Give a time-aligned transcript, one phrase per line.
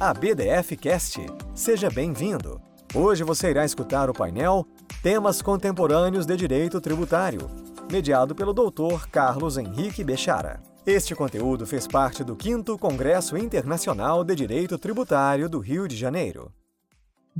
[0.00, 1.20] a BDF Cast.
[1.54, 2.60] Seja bem-vindo.
[2.92, 4.66] Hoje você irá escutar o painel
[5.02, 7.48] Temas Contemporâneos de Direito Tributário,
[7.90, 9.06] mediado pelo Dr.
[9.10, 10.60] Carlos Henrique Bechara.
[10.84, 16.52] Este conteúdo fez parte do 5 Congresso Internacional de Direito Tributário do Rio de Janeiro.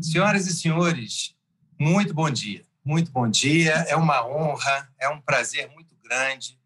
[0.00, 1.34] Senhoras e senhores,
[1.78, 2.64] muito bom dia.
[2.84, 3.72] Muito bom dia.
[3.88, 6.58] É uma honra, é um prazer muito grande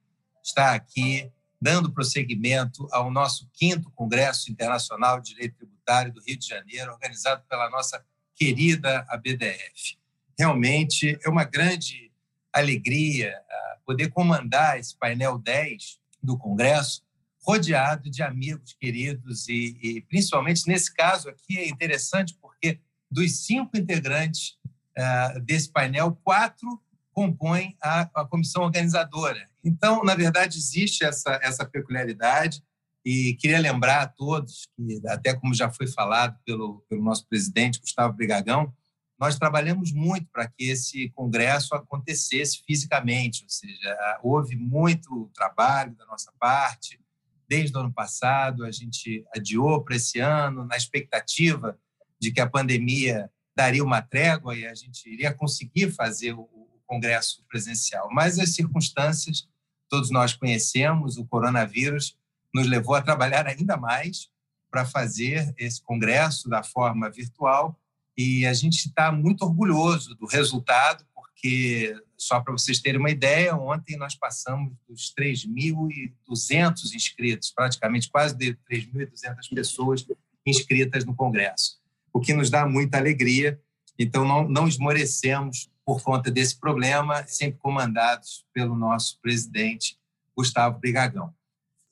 [0.43, 1.31] estar aqui
[1.61, 5.78] dando prosseguimento ao nosso quinto Congresso Internacional de Direito Tributário
[6.13, 8.05] do Rio de Janeiro, organizado pela nossa
[8.35, 9.99] querida ABDF.
[10.39, 12.13] Realmente é uma grande
[12.53, 17.03] alegria ah, poder comandar esse painel 10 do Congresso,
[17.41, 22.81] rodeado de amigos queridos e, e principalmente nesse caso aqui é interessante porque
[23.11, 24.59] dos cinco integrantes
[24.99, 26.81] uh, desse painel, quatro
[27.13, 29.49] compõem a, a comissão organizadora.
[29.65, 32.63] Então, na verdade, existe essa, essa peculiaridade
[33.11, 37.81] e queria lembrar a todos que, até como já foi falado pelo, pelo nosso presidente,
[37.81, 38.71] Gustavo Brigagão,
[39.19, 46.05] nós trabalhamos muito para que esse congresso acontecesse fisicamente, ou seja, houve muito trabalho da
[46.05, 47.01] nossa parte.
[47.49, 51.79] Desde o ano passado, a gente adiou para esse ano, na expectativa
[52.21, 56.47] de que a pandemia daria uma trégua e a gente iria conseguir fazer o,
[56.87, 58.09] congresso presencial.
[58.11, 59.47] Mas as circunstâncias,
[59.91, 62.18] todos nós conhecemos, o coronavírus
[62.55, 64.29] nos levou a trabalhar ainda mais
[64.71, 67.79] para fazer esse congresso da forma virtual
[68.19, 73.55] e a gente está muito orgulhoso do resultado, porque, só para vocês terem uma ideia,
[73.55, 80.05] ontem nós passamos dos 3.200 inscritos, praticamente quase 3.200 pessoas
[80.45, 81.79] inscritas no Congresso,
[82.13, 83.61] o que nos dá muita alegria.
[83.97, 89.97] Então, não, não esmorecemos por conta desse problema, sempre comandados pelo nosso presidente,
[90.37, 91.33] Gustavo Brigagão.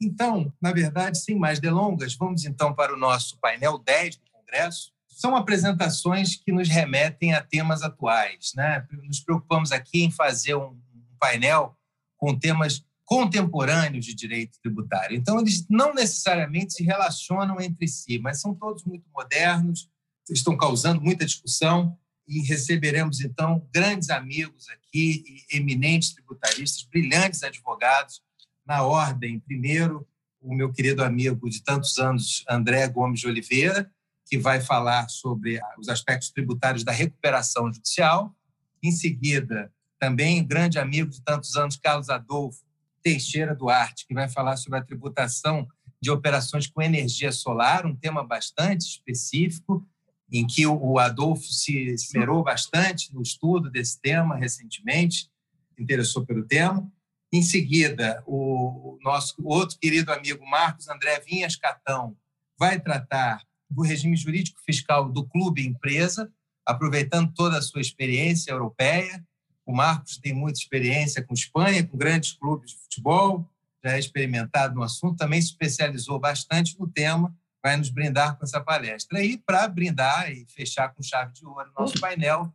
[0.01, 4.93] Então, na verdade, sem mais delongas, vamos então para o nosso painel 10 do Congresso.
[5.09, 8.53] São apresentações que nos remetem a temas atuais.
[8.55, 8.87] Né?
[9.05, 10.79] Nos preocupamos aqui em fazer um
[11.19, 11.77] painel
[12.19, 15.17] com temas contemporâneos de direito tributário.
[15.17, 19.89] Então, eles não necessariamente se relacionam entre si, mas são todos muito modernos,
[20.29, 28.21] estão causando muita discussão e receberemos, então, grandes amigos aqui, eminentes tributaristas, brilhantes advogados,
[28.67, 29.41] na ordem.
[29.41, 30.07] Primeiro,
[30.41, 33.91] o meu querido amigo de tantos anos, André Gomes de Oliveira,
[34.27, 38.35] que vai falar sobre os aspectos tributários da recuperação judicial.
[38.83, 42.65] Em seguida, também o grande amigo de tantos anos, Carlos Adolfo
[43.03, 45.67] Teixeira Duarte, que vai falar sobre a tributação
[46.01, 49.87] de operações com energia solar, um tema bastante específico
[50.31, 55.31] em que o Adolfo se esmerou bastante no estudo desse tema recentemente,
[55.79, 56.91] interessou pelo tema.
[57.37, 62.17] Em seguida, o nosso outro querido amigo Marcos André Vinhas Catão
[62.59, 66.33] vai tratar do regime jurídico fiscal do clube empresa,
[66.65, 69.23] aproveitando toda a sua experiência europeia.
[69.67, 73.47] O Marcos tem muita experiência com Espanha, com grandes clubes de futebol,
[73.85, 78.45] já é experimentado no assunto, também se especializou bastante no tema vai nos brindar com
[78.45, 79.23] essa palestra.
[79.23, 82.51] E para brindar e fechar com chave de ouro nosso painel,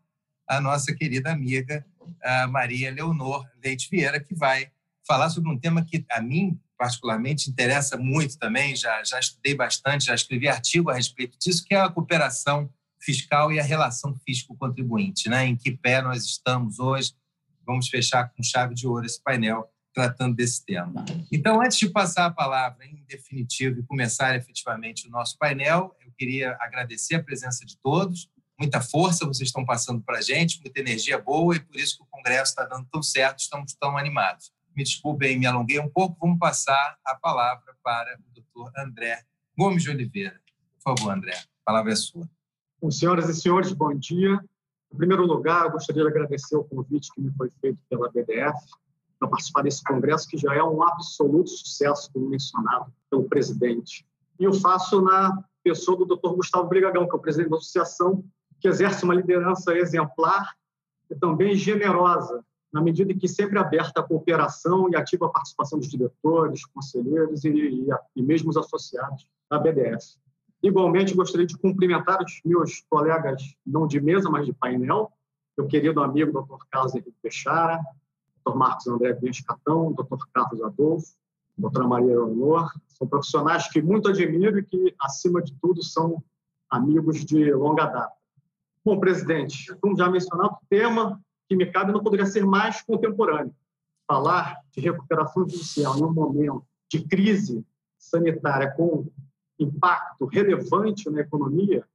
[0.48, 1.86] a nossa querida amiga
[2.24, 4.72] a Maria Leonor Leite Vieira, que vai
[5.08, 10.06] falar sobre um tema que a mim particularmente interessa muito também, já, já estudei bastante,
[10.06, 12.68] já escrevi artigo a respeito disso, que é a cooperação
[13.00, 15.46] fiscal e a relação fisco-contribuinte, né?
[15.46, 17.14] em que pé nós estamos hoje.
[17.66, 21.06] Vamos fechar com chave de ouro esse painel tratando desse tema.
[21.32, 26.12] Então, antes de passar a palavra em definitivo e começar efetivamente o nosso painel, eu
[26.18, 28.30] queria agradecer a presença de todos.
[28.62, 32.04] Muita força vocês estão passando para a gente, muita energia boa e por isso que
[32.04, 34.54] o Congresso está dando tão certo, estamos tão animados.
[34.76, 39.24] Me desculpem, me alonguei um pouco, vamos passar a palavra para o doutor André
[39.58, 40.40] Gomes de Oliveira.
[40.76, 42.30] Por favor, André, a palavra é sua.
[42.80, 44.40] Bom, senhoras e senhores, bom dia.
[44.94, 48.60] Em primeiro lugar, eu gostaria de agradecer o convite que me foi feito pela BDF
[49.18, 54.06] para participar desse congresso, que já é um absoluto sucesso, como mencionado pelo presidente.
[54.40, 56.36] E eu faço na pessoa do Dr.
[56.36, 58.24] Gustavo Brigagão, que é o presidente da associação,
[58.62, 60.56] que exerce uma liderança exemplar
[61.10, 65.80] e também generosa, na medida em que sempre aberta à cooperação e ativa a participação
[65.80, 70.16] dos diretores, conselheiros e, e, e mesmo os associados da BDF.
[70.64, 75.12] Igualmente, gostaria de cumprimentar os meus colegas, não de mesa, mas de painel,
[75.58, 76.64] meu querido amigo Dr.
[76.70, 77.82] Carlos Henrique Peixara,
[78.46, 78.56] Dr.
[78.56, 80.24] Marcos André Vinhas Catão, Dr.
[80.32, 81.14] Carlos Adolfo,
[81.58, 82.72] doutora Maria Leonor.
[82.90, 86.24] São profissionais que muito admiro e que, acima de tudo, são
[86.70, 88.21] amigos de longa data.
[88.84, 93.54] Bom, presidente, como já mencionado, o tema que me cabe não poderia ser mais contemporâneo.
[94.08, 97.66] Falar de recuperação judicial em um momento de crise
[97.98, 99.08] sanitária com
[99.60, 101.86] impacto relevante na economia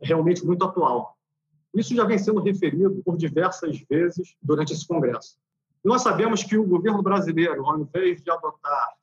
[0.00, 1.16] é realmente muito atual.
[1.72, 5.36] Isso já vem sendo referido por diversas vezes durante esse Congresso.
[5.82, 8.94] Nós sabemos que o governo brasileiro, ao invés de adotar,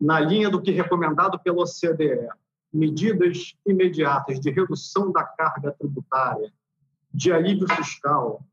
[0.00, 2.28] na linha do que é recomendado pela OCDE,
[2.72, 6.52] medidas imediatas de redução da carga tributária,
[7.18, 8.46] de alívio fiscal,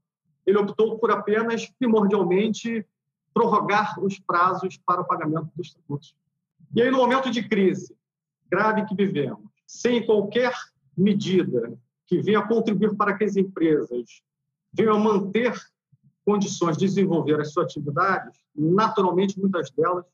[0.44, 2.84] ele optou por apenas, primordialmente,
[3.32, 6.16] prorrogar os prazos para o pagamento dos tributos.
[6.76, 7.96] E aí, no momento de crise
[8.50, 10.52] grave que vivemos, sem qualquer
[10.98, 11.78] medida
[12.08, 14.24] que venha contribuir para que as empresas
[14.74, 15.54] venham manter
[16.26, 20.06] condições de desenvolver as suas atividades, naturalmente, muitas delas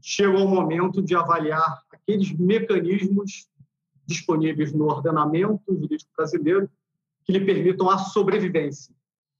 [0.00, 3.46] chegam ao momento de avaliar aqueles mecanismos
[4.06, 6.70] disponíveis no ordenamento jurídico brasileiro
[7.24, 8.94] que lhe permitam a sobrevivência.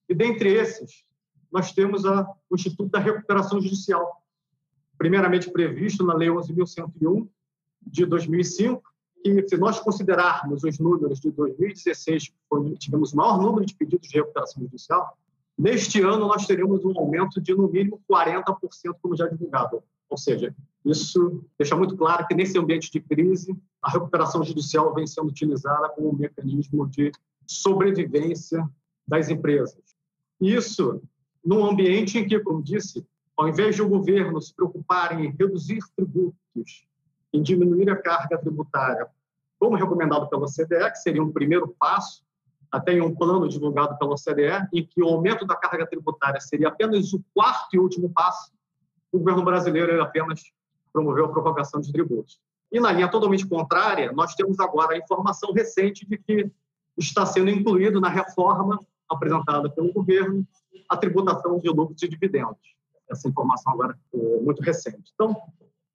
[0.09, 1.05] E dentre esses,
[1.51, 4.23] nós temos a, o Instituto da Recuperação Judicial,
[4.97, 7.29] primeiramente previsto na Lei 11.101
[7.83, 8.83] de 2005,
[9.23, 14.09] que se nós considerarmos os números de 2016, quando tivemos o maior número de pedidos
[14.09, 15.17] de recuperação judicial,
[15.59, 18.59] neste ano nós teremos um aumento de no mínimo 40%,
[19.03, 19.83] como já divulgado.
[20.09, 20.55] Ou seja,
[20.85, 25.89] isso deixa muito claro que nesse ambiente de crise, a recuperação judicial vem sendo utilizada
[25.91, 27.13] como um mecanismo de
[27.51, 28.65] sobrevivência
[29.07, 29.83] das empresas.
[30.41, 31.03] Isso
[31.45, 33.05] num ambiente em que, como disse,
[33.37, 36.87] ao invés de o governo se preocupar em reduzir tributos,
[37.33, 39.07] em diminuir a carga tributária,
[39.59, 42.25] como recomendado pela OCDE, que seria um primeiro passo,
[42.71, 46.69] até em um plano divulgado pela OCDE, em que o aumento da carga tributária seria
[46.69, 48.53] apenas o quarto e último passo,
[49.11, 50.41] o governo brasileiro apenas
[50.93, 52.41] promoveu a prorrogação de tributos.
[52.71, 56.51] E na linha totalmente contrária, nós temos agora a informação recente de que
[56.97, 60.47] está sendo incluído na reforma apresentada pelo governo
[60.89, 62.77] a tributação de lucros e dividendos.
[63.11, 65.11] Essa informação agora é muito recente.
[65.15, 65.37] Então,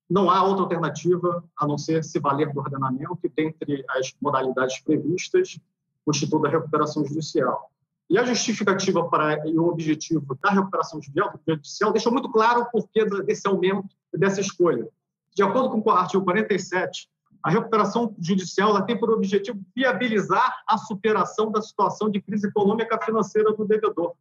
[0.10, 4.80] não há outra alternativa a não ser se valer do ordenamento e, dentre as modalidades
[4.80, 5.58] previstas,
[6.06, 7.72] o Instituto da Recuperação Judicial.
[8.10, 13.04] E a justificativa para e o objetivo da recuperação judicial deixou muito claro o porquê
[13.24, 14.88] desse aumento dessa escolha.
[15.34, 17.10] De acordo com o artigo 47,
[17.46, 23.54] a recuperação judicial tem por objetivo viabilizar a superação da situação de crise econômica financeira
[23.54, 24.16] do devedor,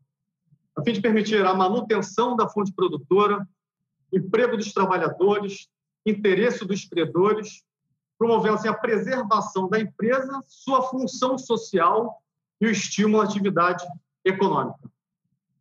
[0.76, 3.48] a fim de permitir a manutenção da fonte produtora,
[4.12, 5.70] emprego dos trabalhadores,
[6.04, 7.64] interesse dos credores,
[8.18, 12.22] promovendo assim, a preservação da empresa, sua função social
[12.60, 13.86] e o estímulo à atividade
[14.22, 14.90] econômica.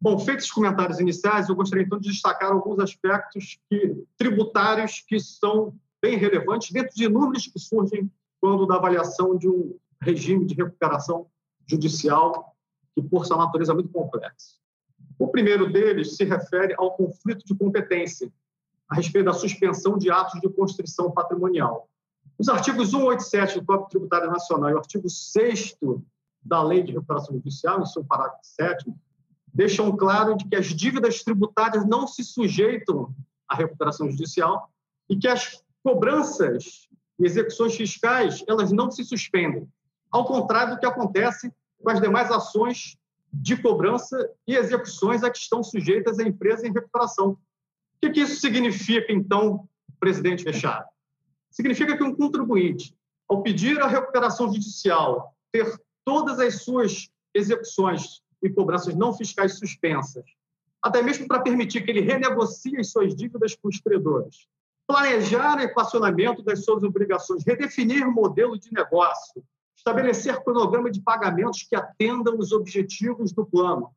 [0.01, 5.18] Bom, feitos os comentários iniciais, eu gostaria então de destacar alguns aspectos que, tributários que
[5.18, 5.74] são
[6.04, 8.12] bem relevantes, dentro de números que surgem
[8.42, 11.28] quando da avaliação de um regime de recuperação
[11.66, 12.54] judicial
[12.94, 14.60] que, por sua natureza, é muito complexo.
[15.18, 18.30] O primeiro deles se refere ao conflito de competência,
[18.90, 21.88] a respeito da suspensão de atos de constrição patrimonial.
[22.38, 25.78] Os artigos 187 do Código Tributário Nacional e o artigo 6
[26.44, 28.94] da Lei de Recuperação Judicial, em seu parágrafo 7,
[29.54, 33.16] deixam claro de que as dívidas tributárias não se sujeitam
[33.48, 34.70] à recuperação judicial
[35.08, 36.88] e que as cobranças
[37.20, 39.68] e execuções fiscais elas não se suspendem,
[40.12, 42.98] ao contrário do que acontece com as demais ações
[43.34, 47.32] de cobrança e execuções a que estão sujeitas a empresas em recuperação.
[47.32, 47.38] O
[48.02, 49.68] que, que isso significa, então,
[50.00, 50.86] presidente Fechado?
[51.50, 52.96] Significa que um contribuinte,
[53.28, 55.66] ao pedir a recuperação judicial, ter
[56.06, 60.25] todas as suas execuções e cobranças não fiscais suspensas,
[60.82, 64.48] até mesmo para permitir que ele renegocie as suas dívidas com os credores,
[64.88, 69.44] planejar o equacionamento das suas obrigações, redefinir o modelo de negócio,
[69.75, 73.92] estabelecer cronograma de pagamentos que atendam os objetivos do plano.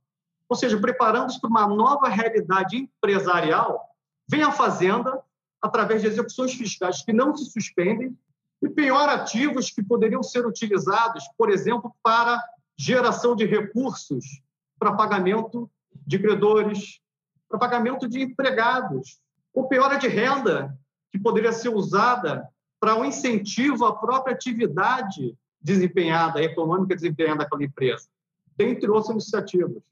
[0.49, 3.85] Ou seja, preparando-se para uma nova realidade empresarial,
[4.29, 5.21] vem a Fazenda,
[5.61, 8.17] através de execuções fiscais que não se suspendem,
[8.63, 12.43] e pior, ativos que poderiam ser utilizados, por exemplo, para
[12.79, 14.43] geração de recursos
[14.79, 15.71] para pagamento
[16.07, 17.01] de credores,
[17.49, 19.19] para pagamento de empregados,
[19.57, 20.79] ou pior, de renda
[21.11, 22.47] que poderia ser usada
[22.79, 28.07] para um incentivo à própria atividade desempenhada, econômica desempenhada pela empresa,
[28.55, 29.83] dentre outras iniciativas.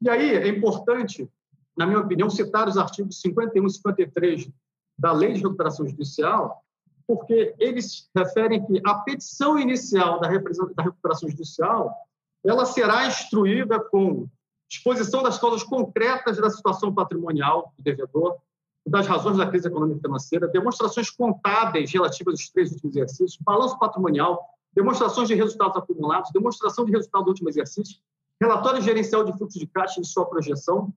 [0.00, 1.30] E aí é importante,
[1.76, 4.50] na minha opinião, citar os artigos 51 e 53
[4.98, 6.64] da Lei de Recuperação Judicial,
[7.06, 11.94] porque eles referem que a petição inicial da recuperação judicial
[12.42, 14.26] ela será instruída com
[14.70, 18.38] exposição das causas concretas da situação patrimonial do devedor,
[18.86, 23.78] das razões da crise econômica e financeira, demonstrações contábeis relativas aos três últimos exercícios, balanço
[23.78, 24.42] patrimonial,
[24.74, 27.98] demonstrações de resultados acumulados, demonstração de resultado do último exercício,
[28.40, 30.92] relatório gerencial de fluxo de caixa e sua projeção,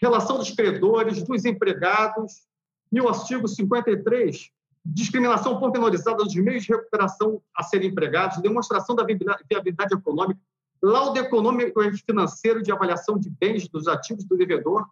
[0.00, 2.46] relação dos credores, dos empregados,
[2.92, 4.50] e o artigo 53
[4.86, 10.40] discriminação pormenorizada dos meios de recuperação a serem empregados, demonstração da viabilidade econômica,
[10.80, 14.86] laudo econômico e financeiro de avaliação de bens dos ativos do devedor,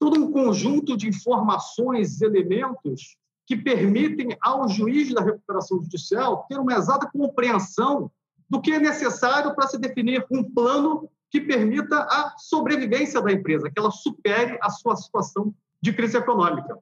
[0.00, 6.72] todo um conjunto de informações elementos que permitem ao juiz da recuperação judicial ter uma
[6.72, 8.10] exata compreensão
[8.48, 13.70] do que é necessário para se definir um plano que permita a sobrevivência da empresa,
[13.70, 16.78] que ela supere a sua situação de crise econômica.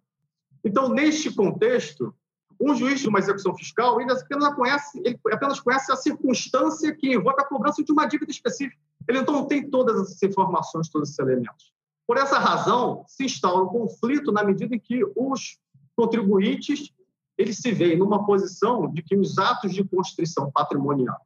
[0.64, 2.14] Então, neste contexto,
[2.60, 7.14] um juiz de uma execução fiscal ele apenas conhece, ele apenas conhece a circunstância que
[7.14, 8.80] invoca a cobrança de uma dívida específica.
[9.08, 11.72] Ele então não tem todas essas informações, todos esses elementos.
[12.08, 15.58] Por essa razão, se instaura um conflito na medida em que os
[15.94, 16.90] contribuintes
[17.36, 21.18] eles se veem numa posição de que os atos de constrição patrimonial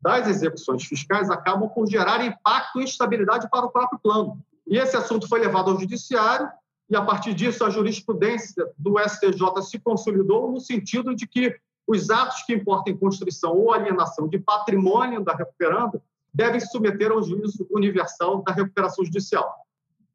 [0.00, 4.42] das execuções fiscais acabam por gerar impacto e instabilidade para o próprio plano.
[4.66, 6.48] E esse assunto foi levado ao judiciário
[6.88, 11.54] e, a partir disso, a jurisprudência do STJ se consolidou no sentido de que
[11.86, 17.22] os atos que importem constrição ou alienação de patrimônio da recuperanda devem se submeter ao
[17.22, 19.66] juízo universal da recuperação judicial.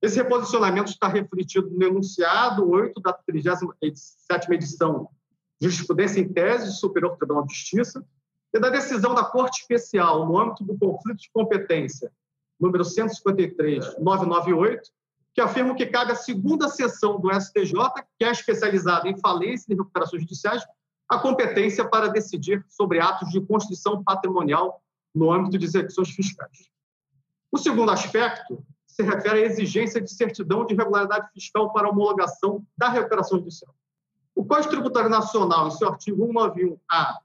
[0.05, 5.09] Esse reposicionamento está refletido no enunciado 8 da 37ª edição
[5.59, 8.05] Jurisprudência em Tese do Superior Tribunal de Justiça
[8.53, 12.12] e da decisão da Corte Especial no âmbito do conflito de competência
[12.59, 14.79] número 153.998,
[15.33, 17.74] que afirma que cabe à segunda sessão do STJ,
[18.19, 20.63] que é especializada em falência e recuperações judiciais,
[21.09, 24.83] a competência para decidir sobre atos de constituição patrimonial
[25.15, 26.69] no âmbito de execuções fiscais.
[27.51, 28.63] O segundo aspecto
[28.95, 33.75] se refere à exigência de certidão de regularidade fiscal para homologação da recuperação judicial.
[34.33, 37.19] O Código Tributário Nacional, em seu artigo 191-A,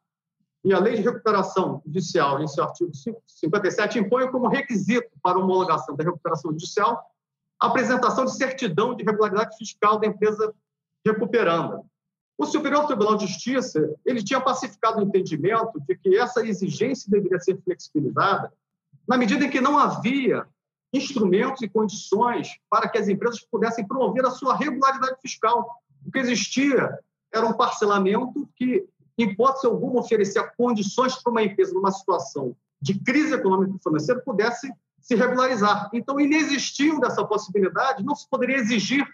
[0.64, 2.90] e a Lei de Recuperação Judicial, em seu artigo
[3.26, 7.00] 57, impõe como requisito para homologação da recuperação judicial
[7.58, 10.52] a apresentação de certidão de regularidade fiscal da empresa
[11.06, 11.82] recuperanda.
[12.36, 17.38] O Superior Tribunal de Justiça ele tinha pacificado o entendimento de que essa exigência deveria
[17.38, 18.52] ser flexibilizada
[19.06, 20.46] na medida em que não havia
[20.92, 25.82] instrumentos e condições para que as empresas pudessem promover a sua regularidade fiscal.
[26.04, 26.98] O que existia
[27.32, 32.98] era um parcelamento que, em hipótese alguma, oferecia condições para uma empresa, numa situação de
[32.98, 35.90] crise econômica e financeira, pudesse se regularizar.
[35.92, 39.06] Então, inexistindo dessa possibilidade, não se poderia exigir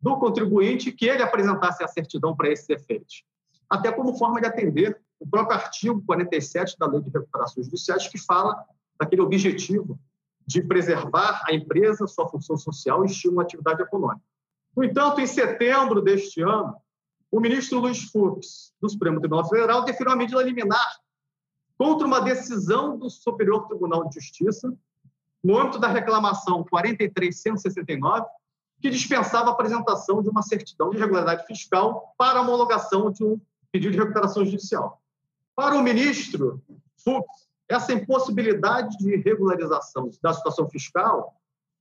[0.00, 3.24] do contribuinte que ele apresentasse a certidão para esses efeitos.
[3.68, 8.18] Até como forma de atender o próprio artigo 47 da Lei de Recuperações Judiciais, que
[8.18, 8.64] fala
[8.98, 9.98] daquele objetivo
[10.48, 14.24] de preservar a empresa, sua função social e estímulo à atividade econômica.
[14.74, 16.74] No entanto, em setembro deste ano,
[17.30, 20.96] o ministro Luiz Fux, do Supremo Tribunal Federal, deferiu uma medida liminar
[21.76, 24.74] contra uma decisão do Superior Tribunal de Justiça,
[25.44, 28.26] no âmbito da reclamação 43169,
[28.80, 33.38] que dispensava a apresentação de uma certidão de regularidade fiscal para homologação de um
[33.70, 35.02] pedido de recuperação judicial.
[35.54, 36.62] Para o ministro
[37.04, 41.34] Fux, essa impossibilidade de regularização da situação fiscal,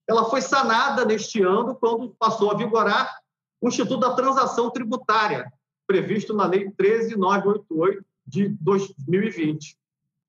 [0.07, 3.19] ela foi sanada neste ano quando passou a vigorar
[3.61, 5.51] o Instituto da Transação Tributária,
[5.85, 9.77] previsto na Lei 13988 de 2020.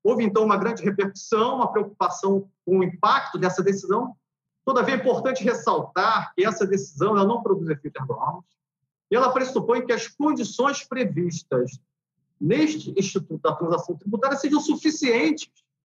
[0.03, 4.15] Houve, então, uma grande repercussão, uma preocupação com o impacto dessa decisão.
[4.65, 8.57] Todavia, é importante ressaltar que essa decisão ela não produz efeitos ergonômicos
[9.11, 11.79] e ela pressupõe que as condições previstas
[12.39, 15.49] neste Instituto da Transação Tributária sejam suficientes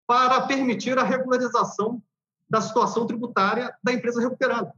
[0.06, 2.02] para permitir a regularização
[2.48, 4.70] da situação tributária da empresa recuperando.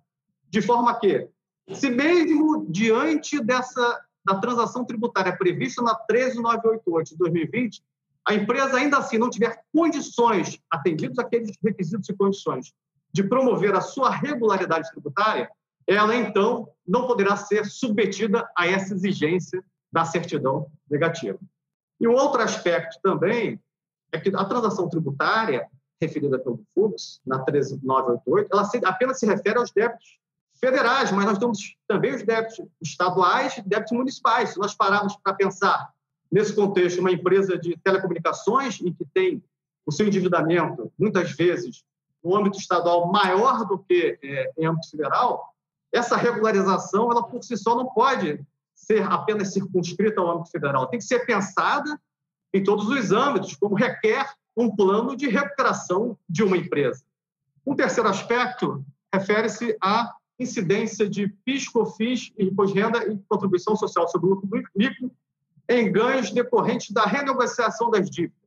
[0.49, 1.29] De forma que,
[1.73, 7.83] se mesmo diante dessa da transação tributária prevista na 13988 de 2020,
[8.27, 12.73] a empresa ainda assim não tiver condições, atendidos aqueles requisitos e condições,
[13.13, 15.49] de promover a sua regularidade tributária,
[15.87, 21.39] ela então não poderá ser submetida a essa exigência da certidão negativa.
[22.00, 23.61] E um outro aspecto também
[24.12, 25.69] é que a transação tributária
[26.00, 30.19] referida pelo FUX, na 13988, ela apenas se refere aos débitos
[30.61, 34.50] federais, mas nós temos também os débitos estaduais e débitos municipais.
[34.50, 35.91] Se nós pararmos para pensar
[36.31, 39.43] nesse contexto, uma empresa de telecomunicações em que tem
[39.85, 41.85] o seu endividamento, muitas vezes,
[42.23, 45.55] no âmbito estadual maior do que é, em âmbito federal,
[45.93, 48.45] essa regularização, ela por si só não pode
[48.76, 51.99] ser apenas circunscrita ao âmbito federal, tem que ser pensada
[52.54, 57.02] em todos os âmbitos, como requer um plano de recuperação de uma empresa.
[57.66, 64.06] Um terceiro aspecto refere-se à incidência de PIS, COFINS, imposto de renda e contribuição social
[64.09, 65.11] sobre o lucro líquido
[65.68, 68.47] em ganhos decorrentes da renegociação das dívidas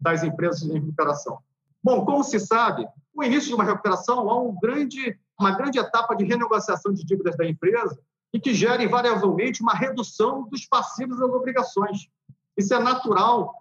[0.00, 1.38] das empresas em recuperação.
[1.82, 6.14] Bom, como se sabe, no início de uma recuperação há um grande, uma grande etapa
[6.14, 7.98] de renegociação de dívidas da empresa,
[8.32, 12.08] e que gera invariavelmente uma redução dos passivos das obrigações.
[12.56, 13.54] Isso é natural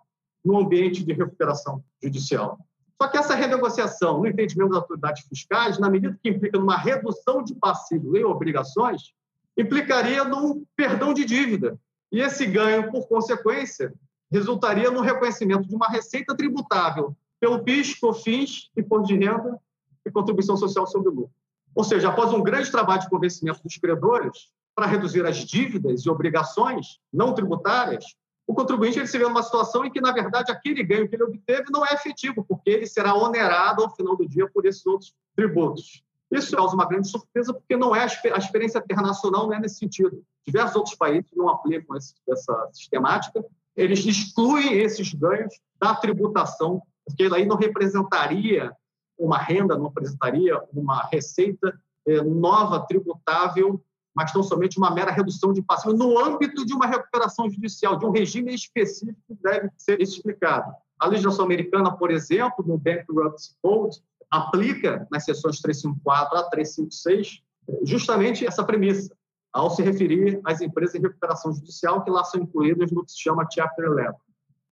[0.43, 2.59] no ambiente de recuperação judicial.
[3.01, 7.43] Só que essa renegociação, no entendimento das autoridades fiscais, na medida que implica numa redução
[7.43, 9.13] de passivos e obrigações,
[9.57, 11.79] implicaria num perdão de dívida.
[12.11, 13.93] E esse ganho, por consequência,
[14.31, 19.57] resultaria no reconhecimento de uma receita tributável pelo PIS, COFINS, imposto de renda
[20.05, 21.33] e contribuição social sobre lucro.
[21.73, 24.49] Ou seja, após um grande trabalho de convencimento dos credores
[24.79, 28.05] para reduzir as dívidas e obrigações não tributárias,
[28.47, 31.23] o contribuinte ele se vê numa situação em que, na verdade, aquele ganho que ele
[31.23, 35.13] obteve não é efetivo, porque ele será onerado ao final do dia por esses outros
[35.35, 36.01] tributos.
[36.31, 40.23] Isso causa uma grande surpresa, porque não é a experiência internacional não é nesse sentido.
[40.47, 43.43] Diversos outros países não aplicam essa sistemática,
[43.75, 48.71] eles excluem esses ganhos da tributação, porque aí não representaria
[49.17, 53.83] uma renda, não representaria uma receita eh, nova tributável
[54.19, 58.05] mas tão somente uma mera redução de passivo no âmbito de uma recuperação judicial, de
[58.05, 60.73] um regime específico que deve ser explicado.
[60.99, 67.41] A legislação americana, por exemplo, no Bankruptcy Code, aplica nas seções 354 a 356
[67.83, 69.15] justamente essa premissa,
[69.53, 73.21] ao se referir às empresas de recuperação judicial que lá são incluídas no que se
[73.21, 74.17] chama Chapter 11.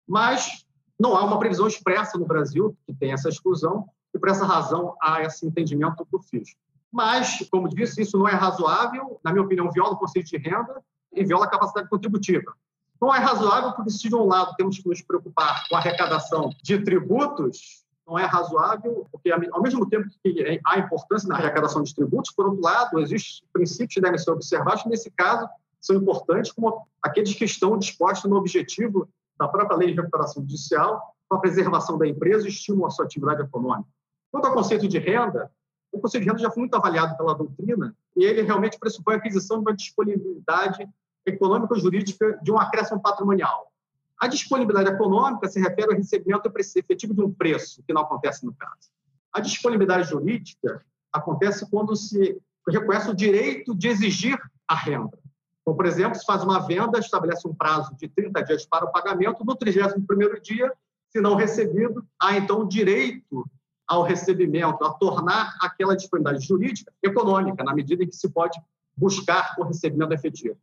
[0.06, 0.66] Mas
[1.00, 4.94] não há uma previsão expressa no Brasil que tem essa exclusão, e por essa razão
[5.00, 6.60] há esse entendimento do fisco.
[6.92, 10.82] Mas, como disse, isso não é razoável, na minha opinião, viola o conceito de renda
[11.12, 12.54] e viola a capacidade contributiva.
[13.00, 16.50] Não é razoável porque, se de um lado temos que nos preocupar com a arrecadação
[16.62, 21.94] de tributos, não é razoável, porque, ao mesmo tempo que há importância na arrecadação de
[21.94, 25.46] tributos, por outro lado, existem princípios que devem ser observados, que, nesse caso,
[25.80, 31.14] são importantes, como aqueles que estão dispostos no objetivo da própria lei de recuperação judicial,
[31.28, 33.88] com a preservação da empresa e estímulo à sua atividade econômica.
[34.32, 35.50] Quanto ao conceito de renda,
[35.92, 39.16] o conceito de renda já foi muito avaliado pela doutrina e ele realmente pressupõe a
[39.18, 40.88] aquisição de uma disponibilidade
[41.26, 43.72] econômica ou jurídica de um acréscimo patrimonial.
[44.18, 48.52] A disponibilidade econômica se refere ao recebimento efetivo de um preço, que não acontece no
[48.52, 48.90] caso.
[49.32, 55.18] A disponibilidade jurídica acontece quando se reconhece o direito de exigir a renda.
[55.62, 58.92] Então, por exemplo, se faz uma venda, estabelece um prazo de 30 dias para o
[58.92, 60.72] pagamento, no 31º dia,
[61.10, 63.48] se não recebido, há então o direito
[63.88, 68.60] ao recebimento, a tornar aquela disponibilidade jurídica econômica, na medida em que se pode
[68.94, 70.58] buscar o recebimento efetivo.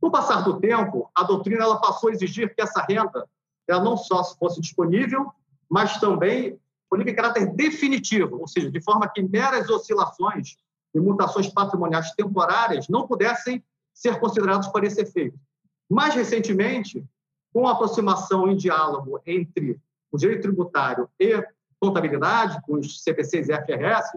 [0.00, 3.28] Com o passar do tempo, a doutrina ela passou a exigir que essa renda
[3.68, 5.30] ela não só fosse disponível,
[5.70, 10.56] mas também disponível em caráter definitivo, ou seja, de forma que meras oscilações
[10.94, 13.62] e mutações patrimoniais temporárias não pudessem
[13.94, 15.38] ser considerados para esse efeito.
[15.90, 17.04] Mais recentemente,
[17.52, 19.80] com a aproximação em diálogo entre
[20.10, 21.42] o direito tributário e
[21.82, 24.12] contabilidade, com os CPCs e FRS,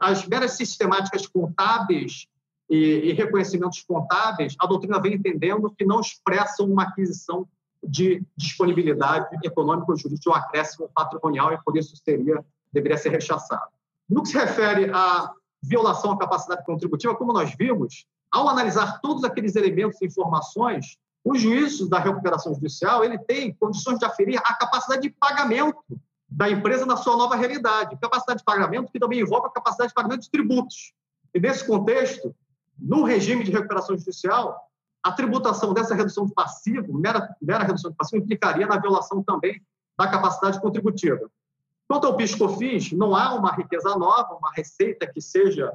[0.00, 2.26] as meras sistemáticas contábeis
[2.68, 7.46] e, e, reconhecimentos contábeis, a doutrina vem entendendo que não expressam uma aquisição
[7.80, 13.70] de disponibilidade econômica ou jurídica, um acréscimo patrimonial, e por isso seria, deveria ser rechaçado.
[14.10, 15.30] No que se refere à
[15.62, 21.36] violação à capacidade contributiva, como nós vimos, ao analisar todos aqueles elementos e informações, o
[21.36, 26.84] juízo da recuperação judicial ele tem condições de aferir a capacidade de pagamento da empresa
[26.84, 27.96] na sua nova realidade.
[28.00, 30.92] Capacidade de pagamento que também envolve a capacidade de pagamento de tributos.
[31.34, 32.34] E nesse contexto,
[32.78, 34.70] no regime de recuperação judicial,
[35.02, 39.62] a tributação dessa redução de passivo, mera, mera redução de passivo, implicaria na violação também
[39.96, 41.30] da capacidade contributiva.
[41.88, 45.72] Quanto ao PIS/COFINS, não há uma riqueza nova, uma receita que seja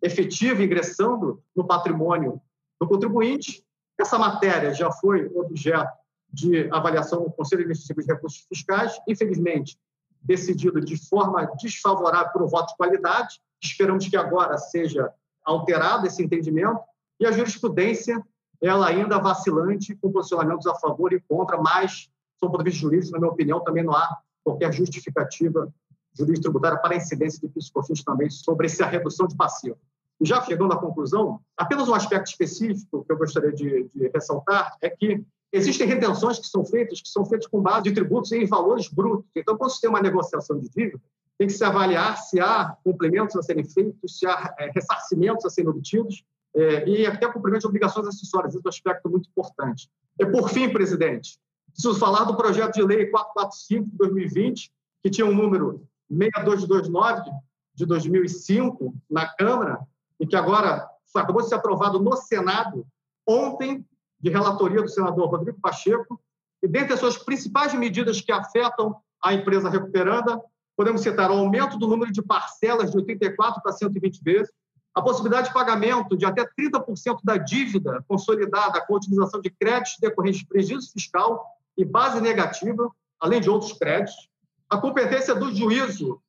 [0.00, 2.40] efetiva ingressando no patrimônio
[2.80, 3.64] do contribuinte.
[3.98, 5.90] Essa matéria já foi objeto
[6.32, 8.96] de avaliação no Conselho Administrativo de Recursos Fiscais.
[9.08, 9.76] Infelizmente,
[10.22, 13.40] decidido de forma desfavorável por um voto de qualidade.
[13.62, 15.12] Esperamos que agora seja
[15.44, 16.80] alterado esse entendimento.
[17.18, 18.22] E a jurisprudência,
[18.60, 22.80] ela ainda vacilante, com posicionamentos a favor e contra, mas, sob o ponto de vista
[22.80, 25.72] jurídico, na minha opinião, também não há qualquer justificativa
[26.16, 27.70] jurídica tributária para a incidência de PIS
[28.04, 29.76] também sobre essa redução de passivo.
[30.20, 34.76] E já chegando à conclusão, apenas um aspecto específico que eu gostaria de, de ressaltar
[34.80, 38.44] é que Existem retenções que são feitas, que são feitas com base de tributos em
[38.46, 39.30] valores brutos.
[39.34, 41.00] Então, quando se tem uma negociação de dívida,
[41.38, 45.50] tem que se avaliar se há complementos a serem feitos, se há é, ressarcimentos a
[45.50, 48.54] serem obtidos, é, e até cumprimento de obrigações acessórias.
[48.54, 49.88] Esse é um aspecto muito importante.
[50.18, 51.38] E, por fim, presidente,
[51.72, 57.30] preciso falar do projeto de lei 445 de 2020, que tinha um número 6229
[57.74, 59.78] de 2005 na Câmara,
[60.18, 62.84] e que agora acabou de ser aprovado no Senado
[63.26, 63.86] ontem,
[64.20, 66.20] de relatoria do senador Rodrigo Pacheco,
[66.62, 70.40] e dentre as suas principais medidas que afetam a empresa recuperanda,
[70.76, 74.52] podemos citar o aumento do número de parcelas de 84 para 120 vezes,
[74.94, 79.96] a possibilidade de pagamento de até 30% da dívida consolidada com a utilização de créditos
[80.00, 84.28] decorrentes de prejuízo fiscal e base negativa, além de outros créditos,
[84.68, 86.20] a competência do juízo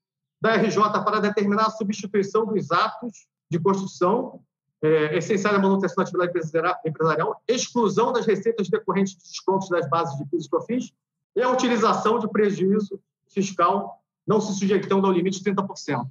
[0.42, 4.42] da RJ para determinar a substituição dos atos de construção
[4.82, 10.18] é, essenciais à manutenção da atividade empresarial, exclusão das receitas decorrentes de descontos das bases
[10.18, 10.94] de PIS e COFINS
[11.36, 16.08] e a utilização de prejuízo fiscal não se sujeitando ao limite de 30%.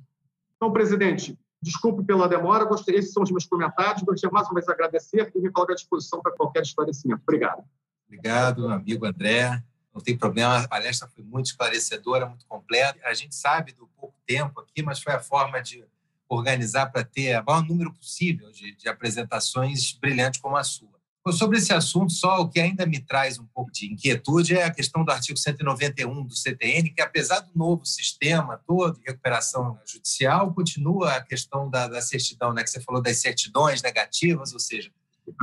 [0.56, 4.66] Então, presidente, desculpe pela demora, gostaria, esses são os meus comentários, gostaria mais uma vez
[4.66, 7.22] de agradecer e me colocar à disposição para qualquer esclarecimento.
[7.22, 7.64] Obrigado.
[8.06, 9.62] Obrigado, amigo André.
[9.94, 13.00] Não tem problema, a palestra foi muito esclarecedora, muito completa.
[13.04, 15.84] A gente sabe do pouco tempo aqui, mas foi a forma de
[16.28, 20.98] organizar para ter o maior número possível de, de apresentações brilhantes como a sua.
[21.32, 24.72] Sobre esse assunto, só o que ainda me traz um pouco de inquietude é a
[24.72, 30.54] questão do artigo 191 do CTN, que apesar do novo sistema todo de recuperação judicial,
[30.54, 34.90] continua a questão da, da certidão, né, que você falou das certidões negativas, ou seja,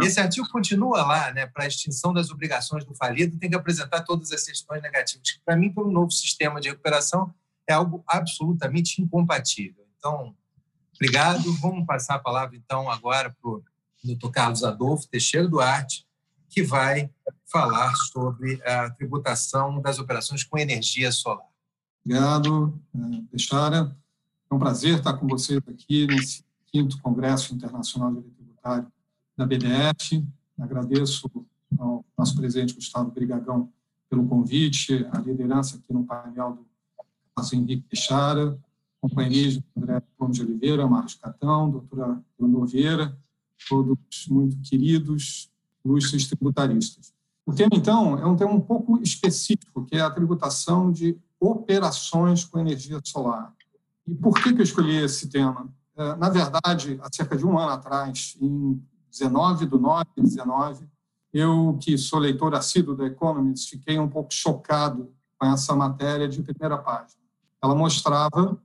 [0.01, 4.01] esse artigo continua lá, né, para a extinção das obrigações do falido, tem que apresentar
[4.01, 7.33] todas as certidões negativas, que para mim, pelo novo sistema de recuperação,
[7.67, 9.85] é algo absolutamente incompatível.
[9.97, 10.35] Então,
[10.95, 11.53] obrigado.
[11.61, 13.63] Vamos passar a palavra, então, agora para o
[14.03, 16.05] doutor Carlos Adolfo Teixeira Duarte,
[16.49, 17.09] que vai
[17.45, 21.47] falar sobre a tributação das operações com energia solar.
[22.03, 22.79] Obrigado,
[23.31, 23.95] Teixeira.
[24.49, 28.91] É um prazer estar com vocês aqui nesse quinto Congresso Internacional de Tributário
[29.35, 30.25] da BDF.
[30.59, 31.29] Agradeço
[31.77, 33.71] ao nosso presidente Gustavo Brigagão
[34.09, 36.67] pelo convite, a liderança aqui no painel do
[37.35, 38.57] Carlos Henrique Teixeira,
[39.07, 43.17] companheiros André Gomes de Oliveira, Marcos Catão, doutora Leonor Vieira,
[43.69, 43.97] todos
[44.29, 45.49] muito queridos,
[45.83, 47.13] ilustres tributaristas.
[47.45, 52.43] O tema, então, é um tema um pouco específico, que é a tributação de operações
[52.43, 53.53] com energia solar.
[54.07, 55.71] E por que, que eu escolhi esse tema?
[55.95, 60.87] É, na verdade, há cerca de um ano atrás, em 19 de 9 de 19,
[61.31, 66.41] eu, que sou leitor assíduo da Economist, fiquei um pouco chocado com essa matéria de
[66.41, 67.21] primeira página.
[67.61, 68.59] Ela mostrava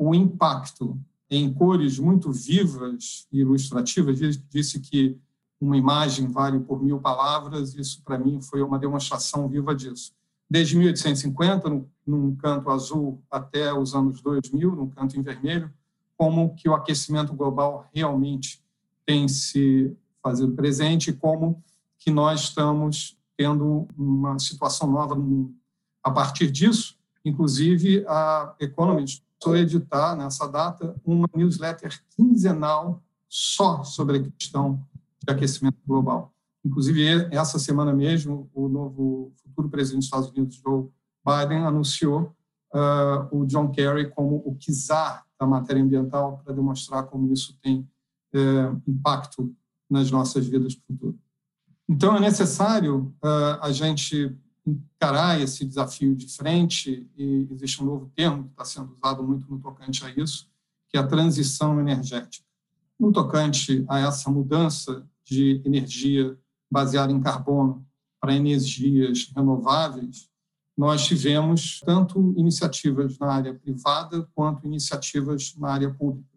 [0.00, 0.98] o impacto
[1.30, 4.18] em cores muito vivas e ilustrativas.
[4.48, 5.18] Disse que
[5.60, 7.74] uma imagem vale por mil palavras.
[7.74, 10.12] Isso, para mim, foi uma demonstração viva disso.
[10.48, 15.70] Desde 1850, num canto azul, até os anos 2000, num canto em vermelho,
[16.16, 18.64] como que o aquecimento global realmente
[19.04, 21.62] tem se fazido presente e como
[21.98, 25.54] que nós estamos tendo uma situação nova no mundo.
[26.02, 34.18] A partir disso, inclusive, a Economist a editar, nessa data, uma newsletter quinzenal só sobre
[34.18, 34.84] a questão
[35.24, 36.32] de aquecimento global.
[36.64, 40.88] Inclusive, essa semana mesmo, o novo futuro presidente dos Estados Unidos, Joe
[41.24, 42.36] Biden, anunciou
[42.74, 47.88] uh, o John Kerry como o czar da matéria ambiental para demonstrar como isso tem
[48.34, 49.54] uh, impacto
[49.88, 51.18] nas nossas vidas do futuro.
[51.88, 58.10] Então, é necessário uh, a gente encarar esse desafio de frente, e existe um novo
[58.14, 60.48] termo que está sendo usado muito no tocante a isso,
[60.88, 62.44] que é a transição energética.
[62.98, 66.38] No tocante a essa mudança de energia
[66.70, 67.86] baseada em carbono
[68.20, 70.28] para energias renováveis,
[70.76, 76.28] nós tivemos tanto iniciativas na área privada quanto iniciativas na área pública.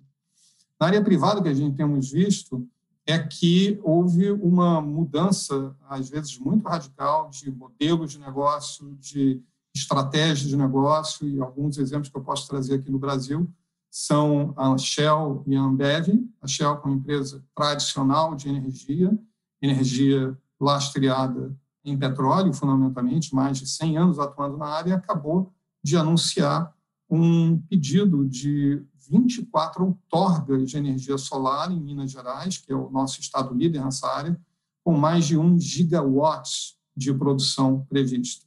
[0.80, 2.68] Na área privada, que a gente temos visto,
[3.06, 9.42] é que houve uma mudança, às vezes muito radical, de modelos de negócio, de
[9.76, 13.50] estratégia de negócio, e alguns exemplos que eu posso trazer aqui no Brasil
[13.92, 16.08] são a Shell e a Ambev.
[16.42, 19.16] A Shell, como empresa tradicional de energia,
[19.62, 25.52] energia lastreada em petróleo, fundamentalmente, mais de 100 anos atuando na área, acabou
[25.84, 26.74] de anunciar
[27.10, 33.20] um pedido de 24 outorgas de energia solar em Minas Gerais, que é o nosso
[33.20, 34.40] estado líder nessa área,
[34.84, 38.46] com mais de 1 gigawatts de produção prevista.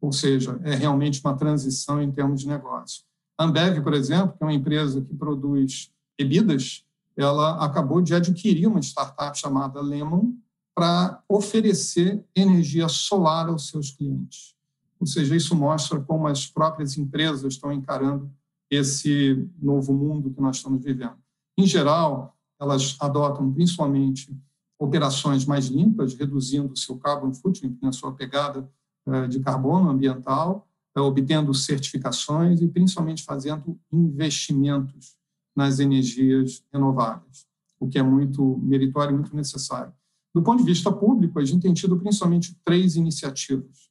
[0.00, 3.04] Ou seja, é realmente uma transição em termos de negócio.
[3.38, 6.84] A Ambev, por exemplo, que é uma empresa que produz bebidas,
[7.16, 10.34] ela acabou de adquirir uma startup chamada Lemon
[10.74, 14.54] para oferecer energia solar aos seus clientes.
[14.98, 18.30] Ou seja, isso mostra como as próprias empresas estão encarando
[18.70, 21.16] esse novo mundo que nós estamos vivendo.
[21.58, 24.34] Em geral, elas adotam principalmente
[24.78, 28.70] operações mais limpas, reduzindo o seu carbon footprint, a sua pegada
[29.06, 35.16] eh, de carbono ambiental, eh, obtendo certificações e principalmente fazendo investimentos
[35.54, 37.46] nas energias renováveis,
[37.78, 39.92] o que é muito meritório e muito necessário.
[40.34, 43.90] Do ponto de vista público, a gente tem tido principalmente três iniciativas.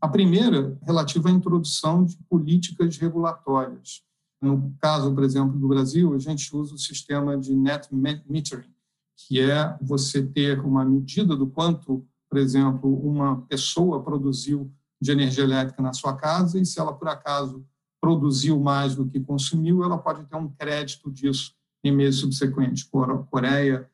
[0.00, 4.02] A primeira, relativa à introdução de políticas regulatórias
[4.40, 8.72] No caso, por exemplo, do Brasil, a gente usa o sistema de net metering,
[9.16, 15.44] que é você ter uma medida do quanto, por exemplo, uma pessoa produziu de energia
[15.44, 17.64] elétrica na sua casa e se ela, por acaso,
[18.00, 22.88] produziu mais do que consumiu, ela pode ter um crédito disso em meses subsequentes.
[23.30, 23.88] Coreia,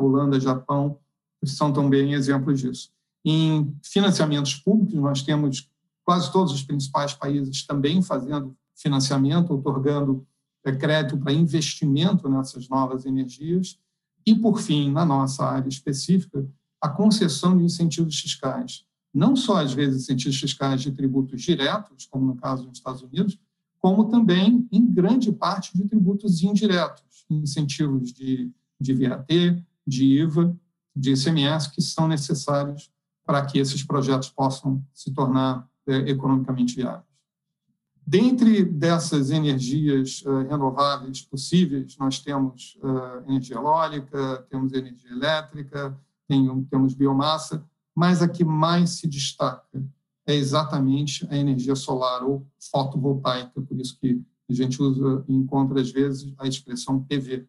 [0.00, 0.98] Holanda, Japão
[1.44, 2.90] são também exemplos disso.
[3.24, 5.70] Em financiamentos públicos, nós temos
[6.04, 10.26] quase todos os principais países também fazendo financiamento, otorgando
[10.64, 13.78] é, crédito para investimento nessas novas energias.
[14.26, 16.46] E, por fim, na nossa área específica,
[16.80, 18.84] a concessão de incentivos fiscais.
[19.14, 23.38] Não só, às vezes, incentivos fiscais de tributos diretos, como no caso dos Estados Unidos,
[23.78, 30.56] como também, em grande parte, de tributos indiretos, incentivos de, de VAT, de IVA,
[30.94, 32.90] de ICMS, que são necessários
[33.24, 37.11] para que esses projetos possam se tornar é, economicamente viáveis.
[38.06, 46.64] Dentre dessas energias uh, renováveis possíveis, nós temos uh, energia eólica, temos energia elétrica, tem,
[46.64, 49.82] temos biomassa, mas a que mais se destaca
[50.26, 55.80] é exatamente a energia solar ou fotovoltaica, por isso que a gente usa e encontra
[55.80, 57.46] às vezes a expressão PV.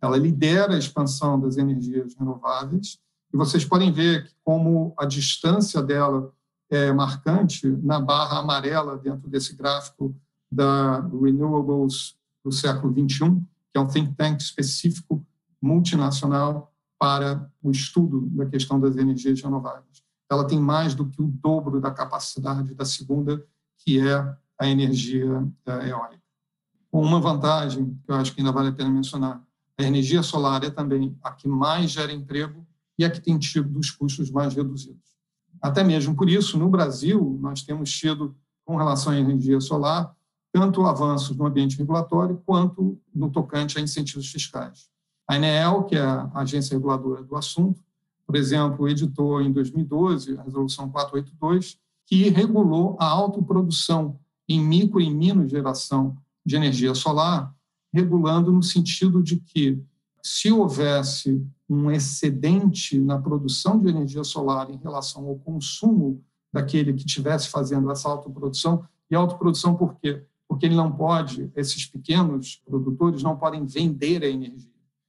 [0.00, 2.98] Ela lidera a expansão das energias renováveis
[3.32, 6.32] e vocês podem ver que como a distância dela
[6.70, 10.14] é marcante na barra amarela dentro desse gráfico
[10.50, 15.24] da Renewables do século 21, que é um think tank específico
[15.60, 20.02] multinacional para o estudo da questão das energias renováveis.
[20.30, 23.44] Ela tem mais do que o dobro da capacidade da segunda,
[23.78, 26.22] que é a energia é, eólica.
[26.92, 29.42] Uma vantagem que eu acho que ainda vale a pena mencionar,
[29.78, 32.66] a energia solar é também a que mais gera emprego
[32.98, 35.09] e a que tem tido os custos mais reduzidos.
[35.60, 40.14] Até mesmo por isso, no Brasil, nós temos tido, com relação à energia solar,
[40.52, 44.88] tanto avanços no ambiente regulatório quanto no tocante a incentivos fiscais.
[45.28, 47.80] A ANEEL, que é a agência reguladora do assunto,
[48.26, 54.18] por exemplo, editou em 2012 a Resolução 482, que regulou a autoprodução
[54.48, 57.54] em micro e mino geração de energia solar,
[57.92, 59.80] regulando no sentido de que,
[60.22, 66.20] se houvesse um excedente na produção de energia solar em relação ao consumo
[66.52, 68.84] daquele que estivesse fazendo essa autoprodução.
[69.08, 70.24] E autoprodução por quê?
[70.48, 74.68] Porque ele não pode, esses pequenos produtores não podem vender a energia.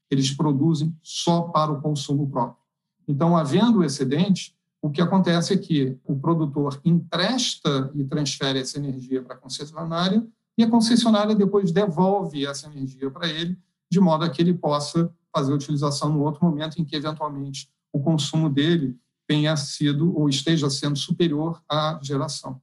[0.10, 2.62] Eles produzem só para o consumo próprio.
[3.08, 9.24] Então, havendo excedente, o que acontece é que o produtor empresta e transfere essa energia
[9.24, 10.24] para a concessionária
[10.56, 13.58] e a concessionária depois devolve essa energia para ele,
[13.90, 18.00] de modo a que ele possa fazer utilização no outro momento em que, eventualmente, o
[18.00, 22.62] consumo dele tenha sido ou esteja sendo superior à geração.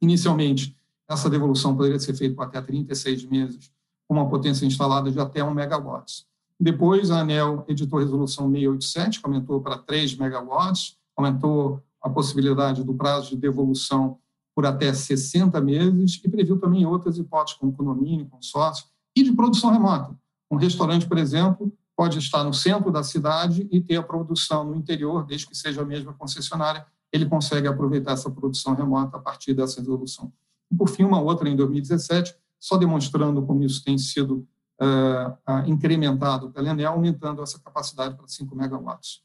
[0.00, 0.76] Inicialmente,
[1.08, 3.70] essa devolução poderia ser feita por até 36 meses,
[4.06, 6.26] com uma potência instalada de até 1 megawatts.
[6.58, 12.84] Depois, a ANEL editou a resolução 687, que aumentou para 3 megawatts, aumentou a possibilidade
[12.84, 14.18] do prazo de devolução
[14.54, 19.70] por até 60 meses e previu também outras hipóteses, como condomínio, consórcio e de produção
[19.70, 20.16] remota.
[20.50, 24.74] Um restaurante, por exemplo, pode estar no centro da cidade e ter a produção no
[24.74, 29.54] interior, desde que seja a mesma concessionária, ele consegue aproveitar essa produção remota a partir
[29.54, 30.32] dessa resolução.
[30.70, 34.46] E, por fim, uma outra em 2017, só demonstrando como isso tem sido
[34.80, 39.22] uh, incrementado pela Enel, aumentando essa capacidade para 5 megawatts.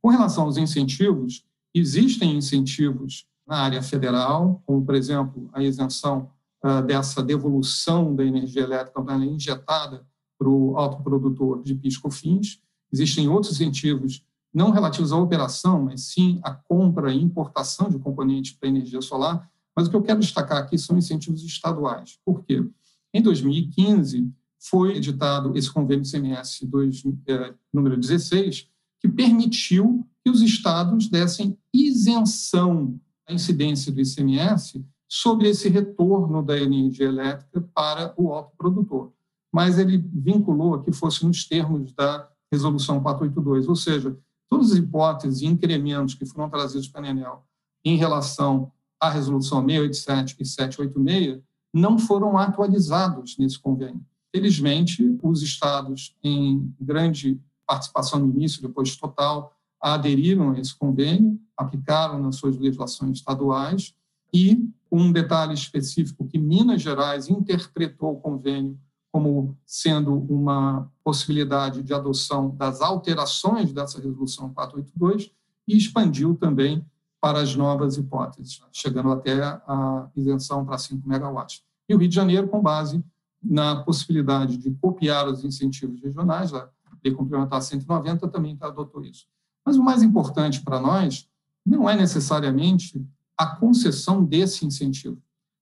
[0.00, 6.30] Com relação aos incentivos, existem incentivos na área federal, como, por exemplo, a isenção
[6.64, 10.06] uh, dessa devolução da energia elétrica quando ela injetada
[10.38, 12.60] para o autoprodutor de PIS/COFINS.
[12.92, 18.52] Existem outros incentivos não relativos à operação, mas sim à compra e importação de componentes
[18.52, 19.50] para energia solar.
[19.76, 22.18] Mas o que eu quero destacar aqui são incentivos estaduais.
[22.24, 22.66] Por quê?
[23.12, 28.68] Em 2015, foi editado esse convênio CMS 2, é, número 16,
[28.98, 36.58] que permitiu que os estados dessem isenção da incidência do ICMS sobre esse retorno da
[36.58, 39.12] energia elétrica para o autoprodutor
[39.52, 44.16] mas ele vinculou que fosse nos termos da Resolução 482, ou seja,
[44.48, 47.44] todas as hipóteses e incrementos que foram trazidos para a ANEL
[47.84, 54.04] em relação à Resolução 687 e 786 não foram atualizados nesse convênio.
[54.34, 62.20] Felizmente, os estados, em grande participação no início, depois total, aderiram a esse convênio, aplicaram
[62.20, 63.94] nas suas legislações estaduais
[64.32, 68.78] e um detalhe específico que Minas Gerais interpretou o convênio
[69.16, 75.32] como sendo uma possibilidade de adoção das alterações dessa resolução 482
[75.66, 76.84] e expandiu também
[77.18, 81.62] para as novas hipóteses, chegando até a isenção para 5 megawatts.
[81.88, 83.02] E o Rio de Janeiro, com base
[83.42, 86.68] na possibilidade de copiar os incentivos regionais, a
[87.02, 89.24] Lei Complementar 190 também adotou isso.
[89.64, 91.26] Mas o mais importante para nós
[91.64, 93.02] não é necessariamente
[93.34, 95.16] a concessão desse incentivo.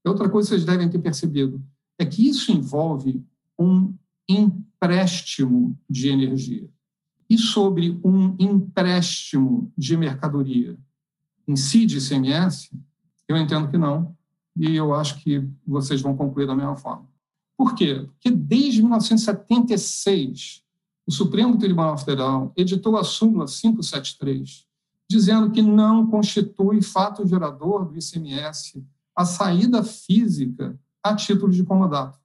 [0.04, 1.62] Outra coisa que vocês devem ter percebido
[1.96, 3.24] é que isso envolve
[3.58, 3.94] um
[4.28, 6.68] empréstimo de energia.
[7.28, 10.76] E sobre um empréstimo de mercadoria,
[11.48, 12.70] incide ICMS?
[13.26, 14.14] Eu entendo que não,
[14.56, 17.08] e eu acho que vocês vão concluir da mesma forma.
[17.56, 18.06] Por quê?
[18.06, 20.62] Porque desde 1976,
[21.06, 24.66] o Supremo Tribunal Federal editou a súmula 573,
[25.08, 32.18] dizendo que não constitui fato gerador do ICMS a saída física a título de comodato.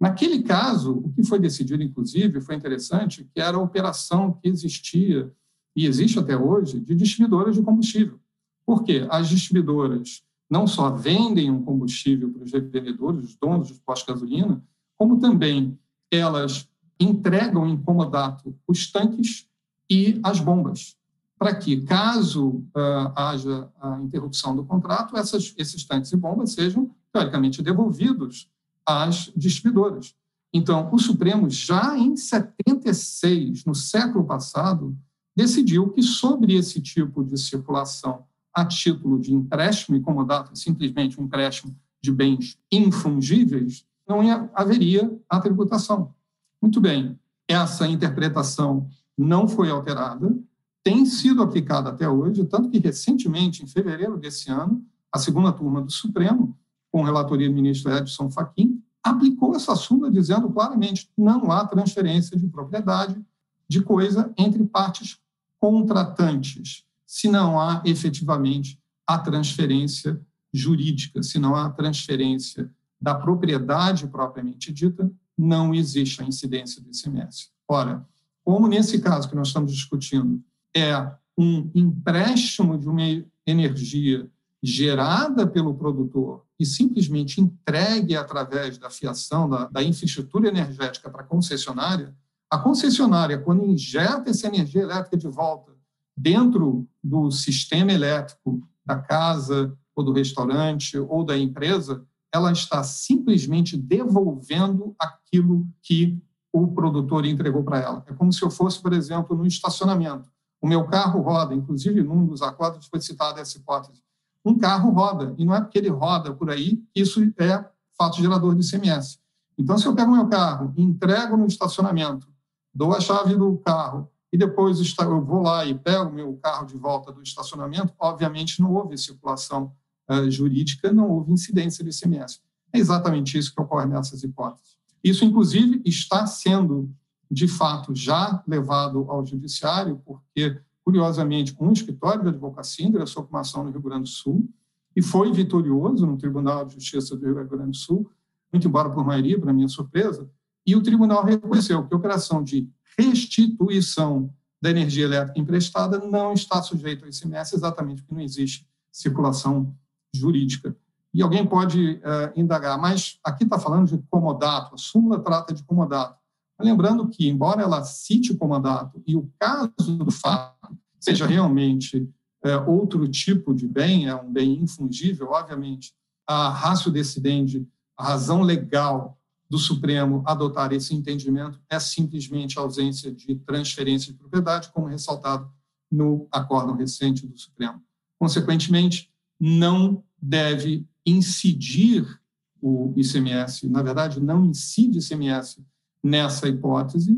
[0.00, 5.32] Naquele caso, o que foi decidido, inclusive, foi interessante, que era a operação que existia
[5.74, 8.18] e existe até hoje de distribuidoras de combustível.
[8.64, 9.06] Por quê?
[9.10, 14.12] As distribuidoras não só vendem um combustível para os revendedores, os donos dos postos de
[14.12, 14.62] gasolina,
[14.96, 15.78] como também
[16.10, 19.46] elas entregam em comodato os tanques
[19.90, 20.96] e as bombas,
[21.38, 26.90] para que, caso uh, haja a interrupção do contrato, essas, esses tanques e bombas sejam,
[27.12, 28.50] teoricamente, devolvidos
[28.88, 30.14] às distribuidoras.
[30.52, 34.96] Então, o Supremo, já em 76, no século passado,
[35.36, 38.24] decidiu que sobre esse tipo de circulação
[38.54, 44.20] a título de empréstimo e comodato, simplesmente um empréstimo de bens infungíveis, não
[44.54, 46.14] haveria a tributação.
[46.60, 50.34] Muito bem, essa interpretação não foi alterada,
[50.82, 55.82] tem sido aplicada até hoje, tanto que recentemente, em fevereiro desse ano, a segunda turma
[55.82, 56.56] do Supremo,
[56.90, 62.46] com relatoria do ministro Edson Fachin, aplicou essa súmula dizendo claramente não há transferência de
[62.46, 63.20] propriedade
[63.68, 65.18] de coisa entre partes
[65.58, 70.20] contratantes se não há efetivamente a transferência
[70.52, 72.70] jurídica, se não há transferência
[73.00, 77.48] da propriedade propriamente dita, não existe a incidência do ICMS.
[77.66, 78.06] Ora,
[78.44, 80.42] como nesse caso que nós estamos discutindo
[80.76, 84.30] é um empréstimo de uma energia
[84.62, 91.26] gerada pelo produtor e simplesmente entregue através da fiação da, da infraestrutura energética para a
[91.26, 92.14] concessionária,
[92.50, 95.72] a concessionária, quando injeta essa energia elétrica de volta
[96.16, 103.76] dentro do sistema elétrico da casa ou do restaurante ou da empresa, ela está simplesmente
[103.76, 106.18] devolvendo aquilo que
[106.52, 108.04] o produtor entregou para ela.
[108.06, 110.30] É como se eu fosse, por exemplo, no estacionamento.
[110.60, 114.02] O meu carro roda, inclusive num dos acordos foi citada essa hipótese.
[114.44, 117.64] Um carro roda, e não é porque ele roda por aí, isso é
[117.96, 119.18] fato gerador de ICMS.
[119.58, 122.28] Então, se eu pego meu carro, entrego no estacionamento,
[122.72, 126.76] dou a chave do carro e depois eu vou lá e pego meu carro de
[126.76, 129.72] volta do estacionamento, obviamente não houve circulação
[130.08, 132.40] uh, jurídica, não houve incidência de ICMS.
[132.72, 134.76] É exatamente isso que ocorre nessas hipóteses.
[135.02, 136.90] Isso, inclusive, está sendo,
[137.30, 143.62] de fato, já levado ao judiciário, porque, curiosamente, um escritório de advocacia com uma ação
[143.62, 144.48] no Rio Grande do Sul
[144.96, 148.10] e foi vitorioso no Tribunal de Justiça do Rio Grande do Sul,
[148.50, 150.26] muito embora por maioria, para minha surpresa,
[150.66, 156.62] e o tribunal reconheceu que a operação de restituição da energia elétrica emprestada não está
[156.62, 159.76] sujeito ao ICMS, exatamente porque não existe circulação
[160.10, 160.74] jurídica.
[161.12, 165.62] E alguém pode uh, indagar, mas aqui está falando de comodato, a súmula trata de
[165.64, 166.17] comodato.
[166.60, 171.98] Lembrando que, embora ela cite comodato e o caso do fato seja realmente
[172.44, 175.92] uh, outro tipo de bem, é um bem infungível, obviamente,
[176.26, 177.66] a ratio decidente,
[177.96, 179.18] a razão legal
[179.48, 185.50] do Supremo adotar esse entendimento é simplesmente a ausência de transferência de propriedade, como ressaltado
[185.90, 187.80] no acórdão recente do Supremo.
[188.18, 192.20] Consequentemente, não deve incidir
[192.60, 195.64] o ICMS, na verdade, não incide ICMS
[196.02, 197.16] nessa hipótese.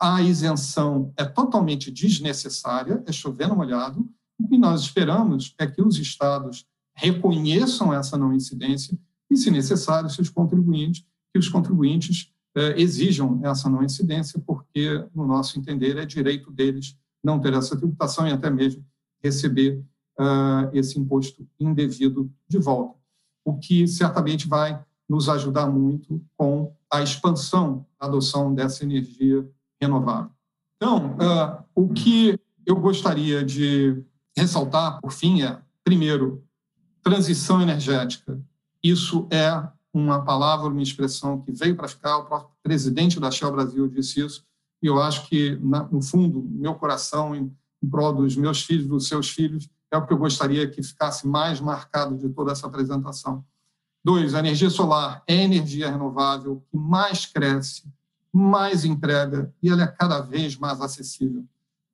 [0.00, 4.08] A isenção é totalmente desnecessária, é chovendo molhado.
[4.38, 6.64] O que nós esperamos é que os estados
[6.94, 8.98] reconheçam essa não incidência
[9.30, 15.26] e, se necessário, seus contribuintes que os contribuintes eh, exijam essa não incidência, porque, no
[15.26, 18.84] nosso entender, é direito deles não ter essa tributação e até mesmo
[19.22, 19.84] receber
[20.18, 22.98] uh, esse imposto indevido de volta,
[23.44, 29.48] o que certamente vai nos ajudar muito com a expansão da adoção dessa energia
[29.80, 30.30] renovável.
[30.76, 34.02] Então, uh, o que eu gostaria de
[34.36, 36.44] ressaltar, por fim, é, primeiro,
[37.02, 38.40] transição energética.
[38.82, 42.18] Isso é uma palavra, uma expressão que veio para ficar.
[42.18, 44.44] O próprio presidente da Shell Brasil disse isso.
[44.82, 45.56] E eu acho que,
[45.90, 50.06] no fundo, meu coração, em, em prol dos meus filhos, dos seus filhos, é o
[50.06, 53.44] que eu gostaria que ficasse mais marcado de toda essa apresentação.
[54.08, 57.82] Dois, a energia solar é a energia renovável que mais cresce,
[58.32, 61.44] mais entrega e ela é cada vez mais acessível.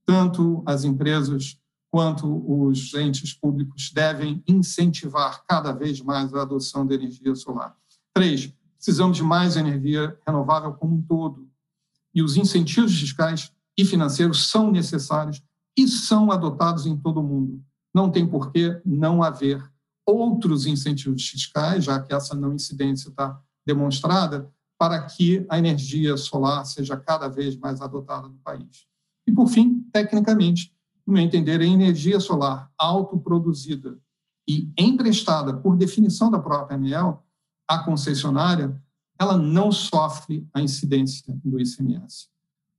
[0.06, 1.58] Tanto as empresas
[1.90, 7.74] quanto os entes públicos devem incentivar cada vez mais a adoção da energia solar.
[8.12, 11.48] Três, precisamos de mais energia renovável como um todo.
[12.14, 15.42] E os incentivos fiscais e financeiros são necessários
[15.76, 17.60] e são adotados em todo o mundo.
[17.92, 19.68] Não tem por que não haver
[20.06, 26.64] outros incentivos fiscais, já que essa não incidência está demonstrada, para que a energia solar
[26.66, 28.86] seja cada vez mais adotada no país.
[29.26, 30.74] E, por fim, tecnicamente,
[31.06, 33.98] no meu entender, a energia solar autoproduzida
[34.46, 37.22] e emprestada por definição da própria ANEEL
[37.66, 38.78] à concessionária,
[39.18, 42.28] ela não sofre a incidência do ICMS.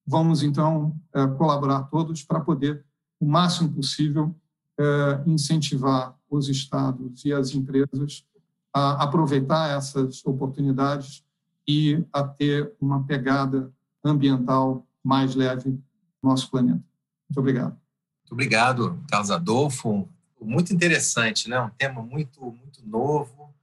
[0.05, 2.85] Vamos, então, eh, colaborar todos para poder,
[3.19, 4.35] o máximo possível,
[4.77, 8.25] eh, incentivar os estados e as empresas
[8.73, 11.23] a aproveitar essas oportunidades
[11.67, 13.71] e a ter uma pegada
[14.03, 16.83] ambiental mais leve no nosso planeta.
[17.29, 17.71] Muito obrigado.
[17.71, 20.09] Muito obrigado, Carlos Adolfo.
[20.41, 21.59] Muito interessante, né?
[21.59, 23.53] Um tema muito, muito novo.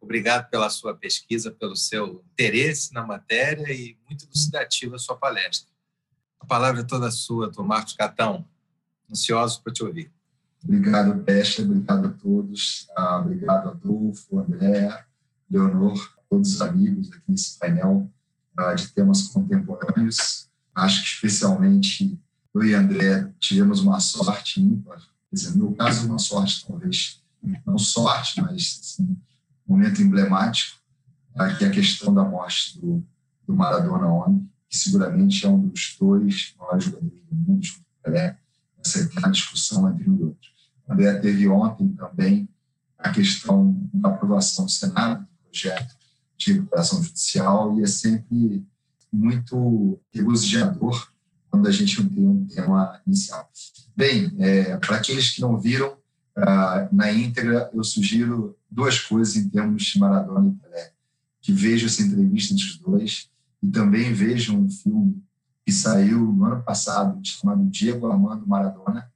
[0.00, 5.70] Obrigado pela sua pesquisa, pelo seu interesse na matéria e muito elucidativa a sua palestra.
[6.40, 7.62] A palavra é toda sua, Dr.
[7.62, 8.44] Marcos Catão.
[9.08, 10.10] Ansioso para te ouvir.
[10.64, 11.62] Obrigado, Peste.
[11.62, 12.86] Obrigado a todos.
[12.96, 15.04] Ah, obrigado, Adolfo, André,
[15.50, 15.98] Leonor,
[16.28, 18.10] todos os amigos aqui nesse painel
[18.56, 20.48] ah, de temas contemporâneos.
[20.74, 22.18] Acho que, especialmente,
[22.54, 24.98] eu e André tivemos uma sorte ímpar.
[25.30, 27.22] Quer dizer, no caso, uma sorte, talvez
[27.66, 29.16] não sorte, mas assim,
[29.66, 30.78] um momento emblemático,
[31.34, 33.04] ah, que é a questão da morte do,
[33.46, 38.02] do Maradona ontem que seguramente é um dos dois maiores jogadores do mundo, junto com
[38.02, 38.38] Pelé,
[38.78, 40.50] eterna discussão entre um e outro.
[41.20, 42.48] Teve ontem também
[42.98, 45.96] a questão da aprovação do Senado do projeto
[46.36, 48.64] de recuperação judicial e é sempre
[49.12, 51.12] muito regozijador
[51.50, 53.48] quando a gente tem um tema inicial.
[53.94, 55.96] Bem, é, para aqueles que não viram,
[56.36, 60.92] uh, na íntegra, eu sugiro duas coisas em termos de Maradona e Pelé.
[61.40, 63.30] Que vejam essa entrevista entre os dois
[63.62, 65.22] e também vejam um filme
[65.64, 69.11] que saiu no ano passado, chamado Diego Armando Maradona,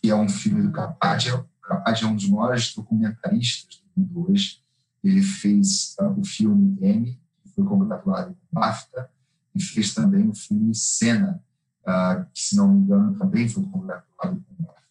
[0.00, 1.46] que é um filme do Carpaccio.
[1.58, 4.62] O Carpaccio é um dos maiores documentaristas do mundo hoje.
[5.02, 9.10] Ele fez uh, o filme M, que foi congratulado com BAFTA,
[9.54, 11.42] e fez também o filme Cena,
[11.82, 14.82] uh, que, se não me engano, também foi congratulado com BAFTA.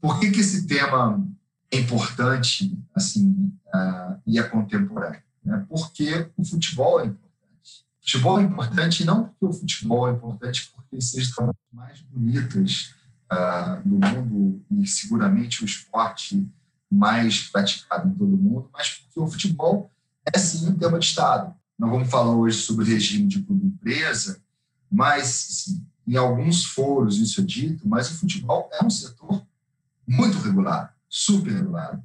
[0.00, 1.26] Por que, que esse tema
[1.70, 5.22] é importante assim, uh, e é contemporâneo?
[5.44, 5.64] Né?
[5.68, 7.26] Porque o futebol é importante
[8.06, 12.94] futebol é importante não porque o futebol é importante porque seja uma das mais bonitas
[13.32, 16.46] uh, do mundo e seguramente o esporte
[16.90, 19.90] mais praticado em todo o mundo, mas porque o futebol
[20.24, 21.54] é sim um tema de Estado.
[21.78, 24.40] Não vamos falar hoje sobre regime de clube-empresa,
[24.90, 29.44] mas sim, em alguns foros isso é dito, mas o futebol é um setor
[30.06, 31.98] muito regulado, super regulado.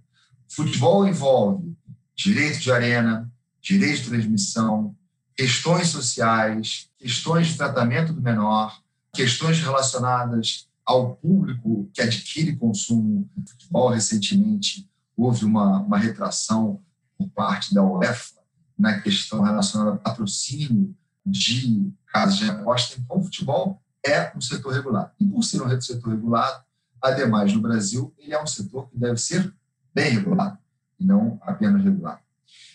[0.50, 1.76] O futebol envolve
[2.16, 4.96] direito de arena, direito de transmissão,
[5.36, 8.82] questões sociais, questões de tratamento do menor,
[9.14, 13.90] questões relacionadas ao público que adquire consumo futebol.
[13.90, 16.82] Recentemente, houve uma, uma retração
[17.18, 18.42] por parte da UEFA
[18.78, 23.00] na questão relacionada ao patrocínio de casas de aposta.
[23.00, 25.12] Então, o futebol é um setor regulado.
[25.20, 26.64] E por ser um setor regulado,
[27.02, 29.54] ademais, no Brasil, ele é um setor que deve ser
[29.94, 30.58] bem regulado,
[31.00, 32.20] e não apenas regulado.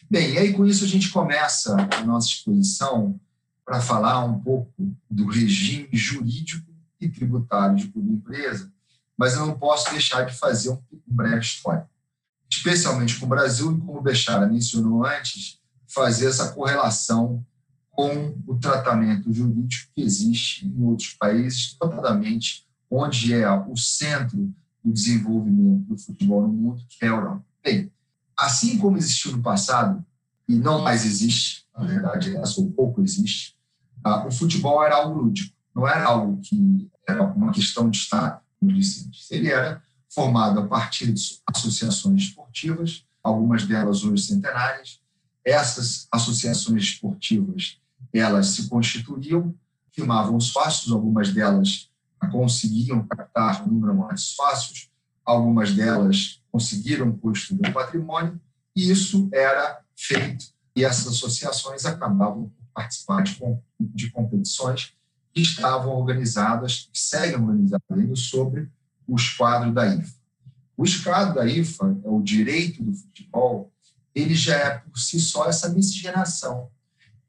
[0.09, 3.19] Bem, e aí com isso a gente começa a nossa exposição
[3.65, 6.71] para falar um pouco do regime jurídico
[7.01, 8.71] e tributário de clube empresa,
[9.17, 11.89] mas eu não posso deixar de fazer um, breve histórico,
[12.51, 17.45] especialmente com o Brasil e como o Bechara mencionou antes, fazer essa correlação
[17.91, 24.53] com o tratamento jurídico que existe em outros países, notadamente onde é o centro
[24.85, 27.45] do desenvolvimento do futebol no mundo, que é a Europa.
[27.65, 27.91] Bem,
[28.37, 30.05] assim como existiu no passado,
[30.49, 33.57] e não mais existe, na verdade, ou pouco existe,
[34.07, 38.41] uh, o futebol era algo lúdico, não era algo que era uma questão de Estado,
[38.63, 39.31] disse antes.
[39.31, 44.99] Ele era formado a partir de associações esportivas, algumas delas hoje centenárias.
[45.45, 47.79] Essas associações esportivas,
[48.11, 49.55] elas se constituíam,
[49.93, 51.91] firmavam sócios, algumas delas
[52.33, 54.91] conseguiam captar um número maior de
[55.25, 58.41] algumas delas conseguiram construir um patrimônio,
[58.75, 63.25] e isso era feito, e essas associações acabavam por participar
[63.81, 64.97] de competições
[65.37, 68.71] que estavam organizadas, que seguem organizadas ainda, sobre
[69.07, 70.15] o esquadro da IFA.
[70.75, 73.71] O esquadro da IFA é o direito do futebol,
[74.15, 76.71] ele já é por si só essa miscigenação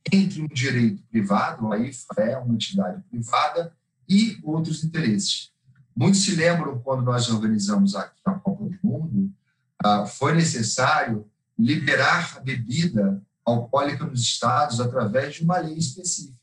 [0.09, 3.73] entre um direito privado, a IFA é uma entidade privada,
[4.07, 5.51] e outros interesses.
[5.93, 9.29] Muitos se lembram quando nós organizamos aqui a Copa do Mundo,
[9.83, 11.29] ah, foi necessário
[11.59, 16.37] liberar a bebida alcoólica nos estados através de uma lei específica.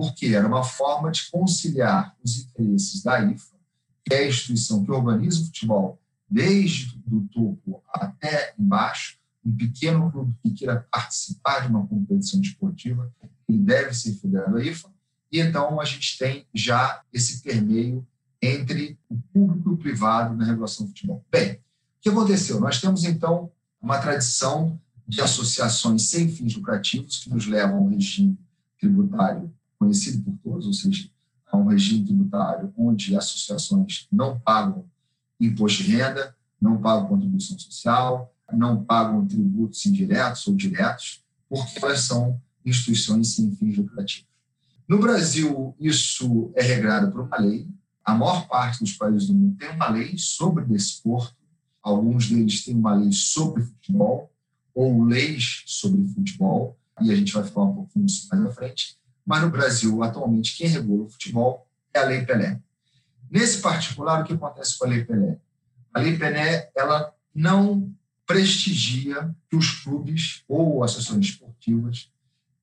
[0.00, 3.54] Porque era uma forma de conciliar os interesses da IFA,
[4.02, 10.10] que é a instituição que organiza o futebol desde do topo até embaixo, um pequeno
[10.10, 13.12] clube que queira participar de uma competição esportiva,
[13.46, 14.90] ele deve ser federado à IFA,
[15.30, 18.06] e então a gente tem já esse permeio
[18.40, 21.22] entre o público e o privado na regulação do futebol.
[21.30, 21.58] Bem, o
[22.00, 22.58] que aconteceu?
[22.58, 27.90] Nós temos então uma tradição de associações sem fins lucrativos que nos levam a um
[27.90, 28.38] regime
[28.78, 31.08] tributário conhecido por todos, ou seja,
[31.50, 34.84] a um regime tributário onde associações não pagam
[35.40, 42.02] imposto de renda, não pagam contribuição social, não pagam tributos indiretos ou diretos, porque elas
[42.02, 44.28] são instituições sem fins lucrativos.
[44.86, 47.66] No Brasil, isso é regrado por uma lei.
[48.04, 51.34] A maior parte dos países do mundo tem uma lei sobre desporto,
[51.82, 54.30] alguns deles têm uma lei sobre futebol,
[54.74, 58.99] ou leis sobre futebol, e a gente vai falar um pouquinho disso mais à frente.
[59.30, 61.64] Mas no Brasil, atualmente, quem regula o futebol
[61.94, 62.60] é a Lei Pelé.
[63.30, 65.38] Nesse particular, o que acontece com a Lei Pelé?
[65.94, 67.94] A Lei Pelé ela não
[68.26, 72.10] prestigia que os clubes ou associações esportivas,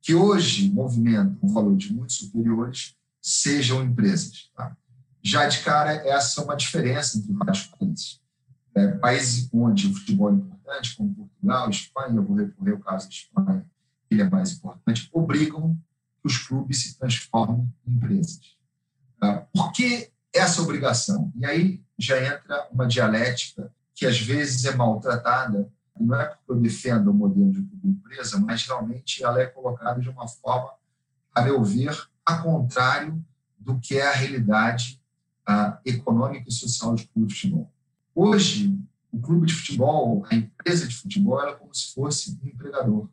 [0.02, 4.52] que hoje movimentam valores muito superiores, sejam empresas.
[4.54, 4.76] Tá?
[5.24, 8.20] Já de cara, essa é uma diferença entre vários países.
[8.76, 13.08] É, países onde o futebol é importante, como Portugal, Espanha, eu vou recorrer ao caso
[13.08, 13.66] da Espanha,
[14.12, 15.87] ele é mais importante, obrigam que
[16.28, 18.56] os clubes se transformem em empresas.
[19.20, 19.48] Tá?
[19.52, 21.32] Por que essa obrigação.
[21.36, 26.56] E aí já entra uma dialética que às vezes é maltratada, não é porque eu
[26.60, 30.72] defendo o modelo de empresa, mas realmente ela é colocada de uma forma,
[31.34, 33.24] a meu ver, a contrário
[33.58, 35.02] do que é a realidade
[35.46, 37.74] a, econômica e social de clube de futebol.
[38.14, 38.78] Hoje,
[39.12, 43.10] o clube de futebol, a empresa de futebol, ela é como se fosse um empregador.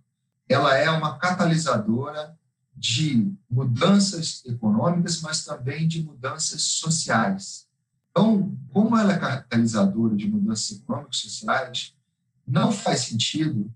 [0.47, 2.39] Ela é uma catalisadora
[2.77, 7.66] de mudanças econômicas, mas também de mudanças sociais.
[8.11, 11.95] Então, como ela é catalisadora de mudanças econômicas e sociais,
[12.47, 13.72] não faz sentido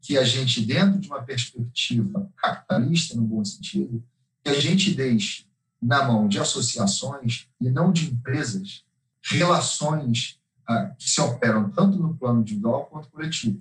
[0.00, 4.02] que a gente, dentro de uma perspectiva capitalista, no bom sentido,
[4.42, 5.46] que a gente deixe
[5.80, 8.84] na mão de associações e não de empresas
[9.22, 13.60] relações ah, que se operam tanto no plano individual quanto coletivo.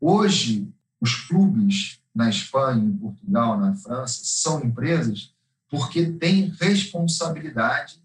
[0.00, 0.68] Hoje,
[1.00, 5.34] os clubes na Espanha, em Portugal, na França, são empresas
[5.68, 8.02] porque têm responsabilidade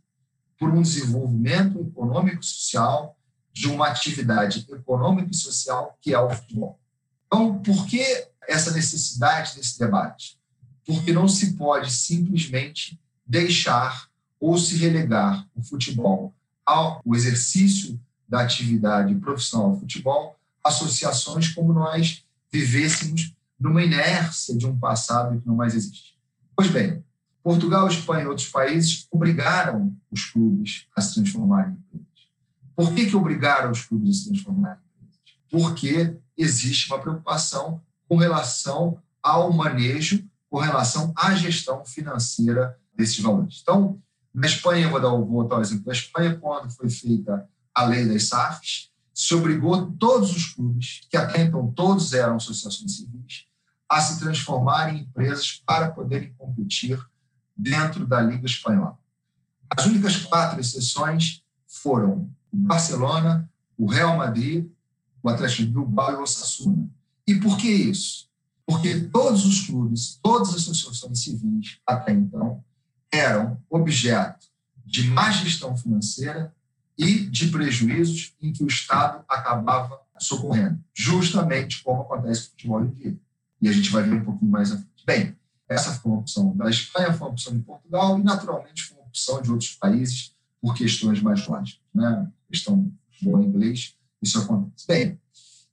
[0.60, 3.18] por um desenvolvimento econômico e social
[3.54, 6.78] de uma atividade econômica e social que é o futebol.
[7.26, 10.38] Então, por que essa necessidade desse debate?
[10.86, 14.10] Porque não se pode simplesmente deixar
[14.42, 16.34] ou se relegar o futebol
[16.66, 17.98] ao exercício
[18.28, 25.48] da atividade profissional do futebol, associações como nós vivêssemos numa inércia de um passado que
[25.48, 26.18] não mais existe.
[26.56, 27.04] Pois bem,
[27.44, 32.08] Portugal, Espanha e outros países obrigaram os clubes a se transformarem em empresas.
[32.76, 35.22] Por que, que obrigaram os clubes a se transformarem em empresas?
[35.50, 43.60] Porque existe uma preocupação com relação ao manejo, com relação à gestão financeira desses valores.
[43.62, 44.02] Então,
[44.34, 48.08] na Espanha, vou dar vou botar o exemplo da Espanha, quando foi feita a lei
[48.08, 53.46] das SAFs, se obrigou todos os clubes, que até então todos eram associações civis,
[53.92, 56.98] a se transformar em empresas para poderem competir
[57.58, 58.98] dentro da Liga Espanhola.
[59.70, 64.66] As únicas quatro exceções foram o Barcelona, o Real Madrid,
[65.22, 66.90] o Atlético de Bilbao e o Osasuna.
[67.28, 68.30] E por que isso?
[68.66, 72.64] Porque todos os clubes, todas as associações civis até então
[73.12, 74.48] eram objeto
[74.86, 76.56] de má gestão financeira
[76.98, 82.86] e de prejuízos em que o Estado acabava socorrendo, justamente como acontece com o futebol
[82.86, 83.20] em dia
[83.62, 85.06] e a gente vai ver um pouquinho mais à frente.
[85.06, 85.36] Bem,
[85.70, 89.08] essa foi uma opção da Espanha, foi uma opção de Portugal e, naturalmente, foi uma
[89.08, 91.82] opção de outros países por questões mais lógicas.
[91.94, 92.28] Né?
[92.50, 92.92] Questão
[93.22, 94.88] em inglês, isso acontece.
[94.88, 95.20] Bem,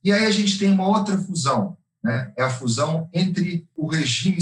[0.03, 2.31] e aí a gente tem uma outra fusão, né?
[2.37, 4.37] é a fusão entre o regime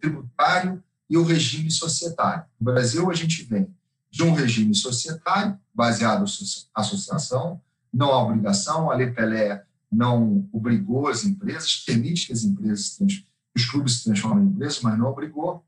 [0.00, 2.44] tributário e o regime societário.
[2.58, 3.68] No Brasil, a gente vem
[4.10, 6.26] de um regime societário, baseado em
[6.74, 7.60] associação,
[7.92, 12.98] não há obrigação, a Lei Pelé não obrigou as empresas, permite que as empresas,
[13.54, 15.64] os clubes se transformem em empresas, mas não obrigou.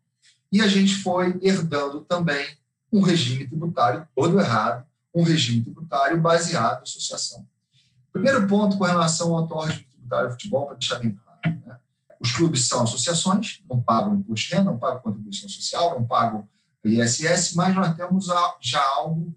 [0.51, 2.47] E a gente foi herdando também
[2.93, 7.47] um regime tributário todo errado, um regime tributário baseado em associação.
[8.13, 11.61] Primeiro ponto com relação ao atual regime tributário do futebol, para deixar bem claro.
[11.67, 11.77] Né?
[12.19, 16.49] Os clubes são associações, não pagam imposto de renda, não pagam contribuição social, não pagam
[16.85, 18.27] ISS, mas nós temos
[18.61, 19.35] já algo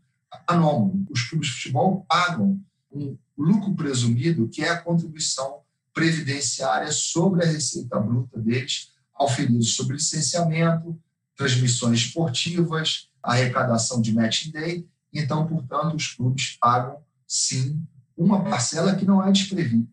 [0.47, 1.05] anômalo.
[1.09, 2.59] Os clubes de futebol pagam
[2.91, 5.61] um lucro presumido, que é a contribuição
[5.93, 10.97] previdenciária sobre a receita bruta deles, auferidos sobre licenciamento,
[11.35, 14.87] transmissões esportivas, arrecadação de match day.
[15.13, 17.81] Então, portanto, os clubes pagam, sim,
[18.15, 19.87] uma parcela que não é desprezível.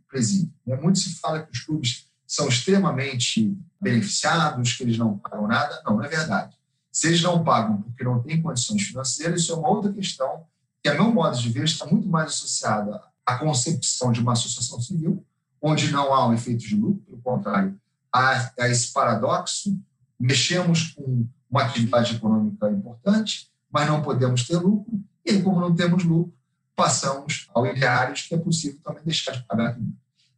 [0.66, 0.76] Né?
[0.76, 5.82] Muito se fala que os clubes são extremamente beneficiados, que eles não pagam nada.
[5.84, 6.56] Não, não é verdade.
[6.92, 10.44] Se eles não pagam porque não têm condições financeiras, isso é uma outra questão
[10.82, 14.80] que, a meu modo de ver, está muito mais associada à concepção de uma associação
[14.80, 15.22] civil,
[15.60, 17.78] onde não há um efeito de lucro, pelo contrário,
[18.10, 19.78] há, há esse paradoxo,
[20.18, 26.04] mexemos com uma atividade econômica importante, mas não podemos ter lucro, e como não temos
[26.04, 26.32] lucro,
[26.74, 29.92] passamos ao ideários que é possível também deixar de pagar tudo.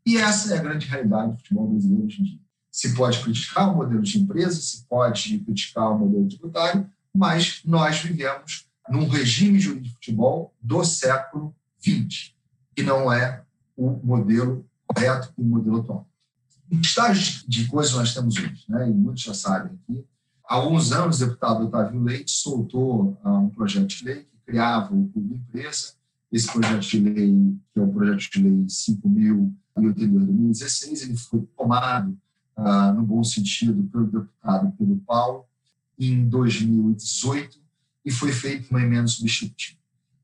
[0.04, 2.40] E essa é a grande realidade do futebol brasileiro hoje em dia.
[2.72, 8.00] Se pode criticar o modelo de empresa, se pode criticar o modelo tributário, mas nós
[8.00, 12.34] vivemos num regime de futebol do século XX,
[12.74, 13.42] que não é
[13.76, 16.08] o modelo correto e o modelo atual.
[16.68, 18.64] Que estágio de coisas nós temos hoje?
[18.68, 18.88] Né?
[18.88, 20.04] E muitos já sabem aqui.
[20.48, 24.94] Há alguns anos, o deputado Otávio Leite soltou uh, um projeto de lei que criava
[24.94, 25.94] o Clube Empresa.
[26.30, 31.42] Esse projeto de lei, que é o projeto de lei 5.082 de 2016, ele foi
[31.56, 32.16] tomado
[32.62, 35.46] ah, no bom sentido, pelo deputado Pedro Paulo,
[35.98, 37.58] em 2018,
[38.04, 39.79] e foi feita uma emenda substitutiva.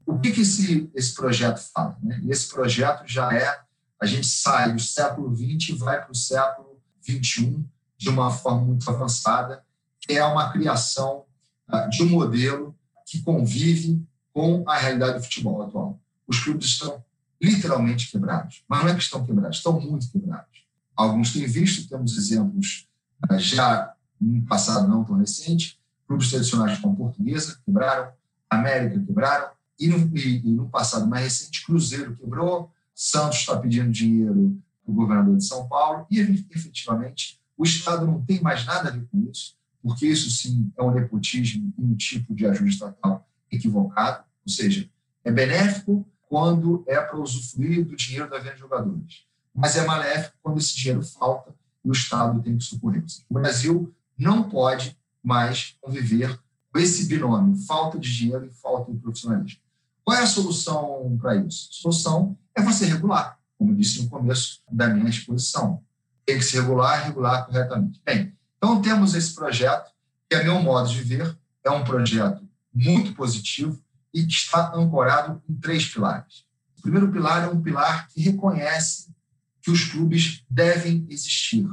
[0.06, 1.98] O que, que esse, esse projeto fala?
[2.02, 2.22] Né?
[2.28, 3.60] Esse projeto já é,
[4.00, 7.64] a gente sai do século XX e vai para o século XXI
[7.98, 9.64] de uma forma muito avançada,
[10.00, 11.24] que é uma criação
[11.66, 12.74] ah, de um modelo
[13.06, 16.00] que convive com a realidade do futebol atual.
[16.26, 17.02] Os clubes estão
[17.42, 20.56] literalmente quebrados, mas não é que estão quebrados, estão muito quebrados
[20.96, 22.88] alguns têm visto, temos exemplos
[23.30, 25.78] eh, já no passado não tão recente,
[26.08, 28.10] clubes tradicionais como Portuguesa quebraram,
[28.48, 34.60] América quebraram, e no, e, no passado mais recente, Cruzeiro quebrou, Santos está pedindo dinheiro
[34.84, 38.92] para o governador de São Paulo, e efetivamente o Estado não tem mais nada a
[38.92, 43.28] ver com isso, porque isso sim é um nepotismo e um tipo de ajuda estatal
[43.50, 44.88] equivocado, ou seja,
[45.24, 50.36] é benéfico quando é para usufruir do dinheiro da venda de jogadores mas é maléfico
[50.42, 53.02] quando esse dinheiro falta e o Estado tem que socorrer.
[53.28, 56.38] O Brasil não pode mais conviver
[56.70, 59.60] com esse binômio, falta de dinheiro e falta de profissionalismo.
[60.06, 61.68] Qual é a solução para isso?
[61.68, 65.82] A solução é você regular, como disse no começo da minha exposição.
[66.24, 68.00] Tem que se regular, regular corretamente.
[68.04, 69.90] Bem, então temos esse projeto,
[70.30, 73.82] que, a meu modo de ver, é um projeto muito positivo
[74.14, 76.44] e que está ancorado em três pilares.
[76.78, 79.12] O primeiro pilar é um pilar que reconhece
[79.60, 81.68] que os clubes devem existir.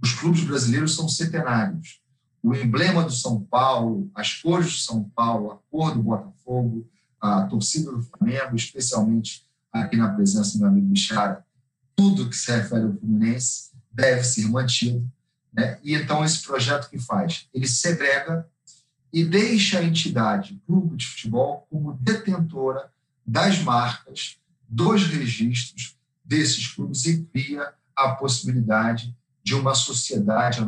[0.00, 2.00] Os clubes brasileiros são centenários.
[2.40, 6.88] O emblema do São Paulo, as cores do São Paulo, a cor do Botafogo,
[7.24, 11.44] a torcida do Flamengo, especialmente aqui na presença do meu amigo Bichara,
[11.96, 15.10] tudo que se refere ao Fluminense deve ser mantido.
[15.50, 15.78] Né?
[15.82, 17.48] E então esse projeto que faz?
[17.54, 18.46] Ele segrega
[19.10, 22.90] e deixa a entidade clube de futebol como detentora
[23.26, 24.36] das marcas,
[24.68, 30.60] dos registros, desses clubes e cria a possibilidade de uma sociedade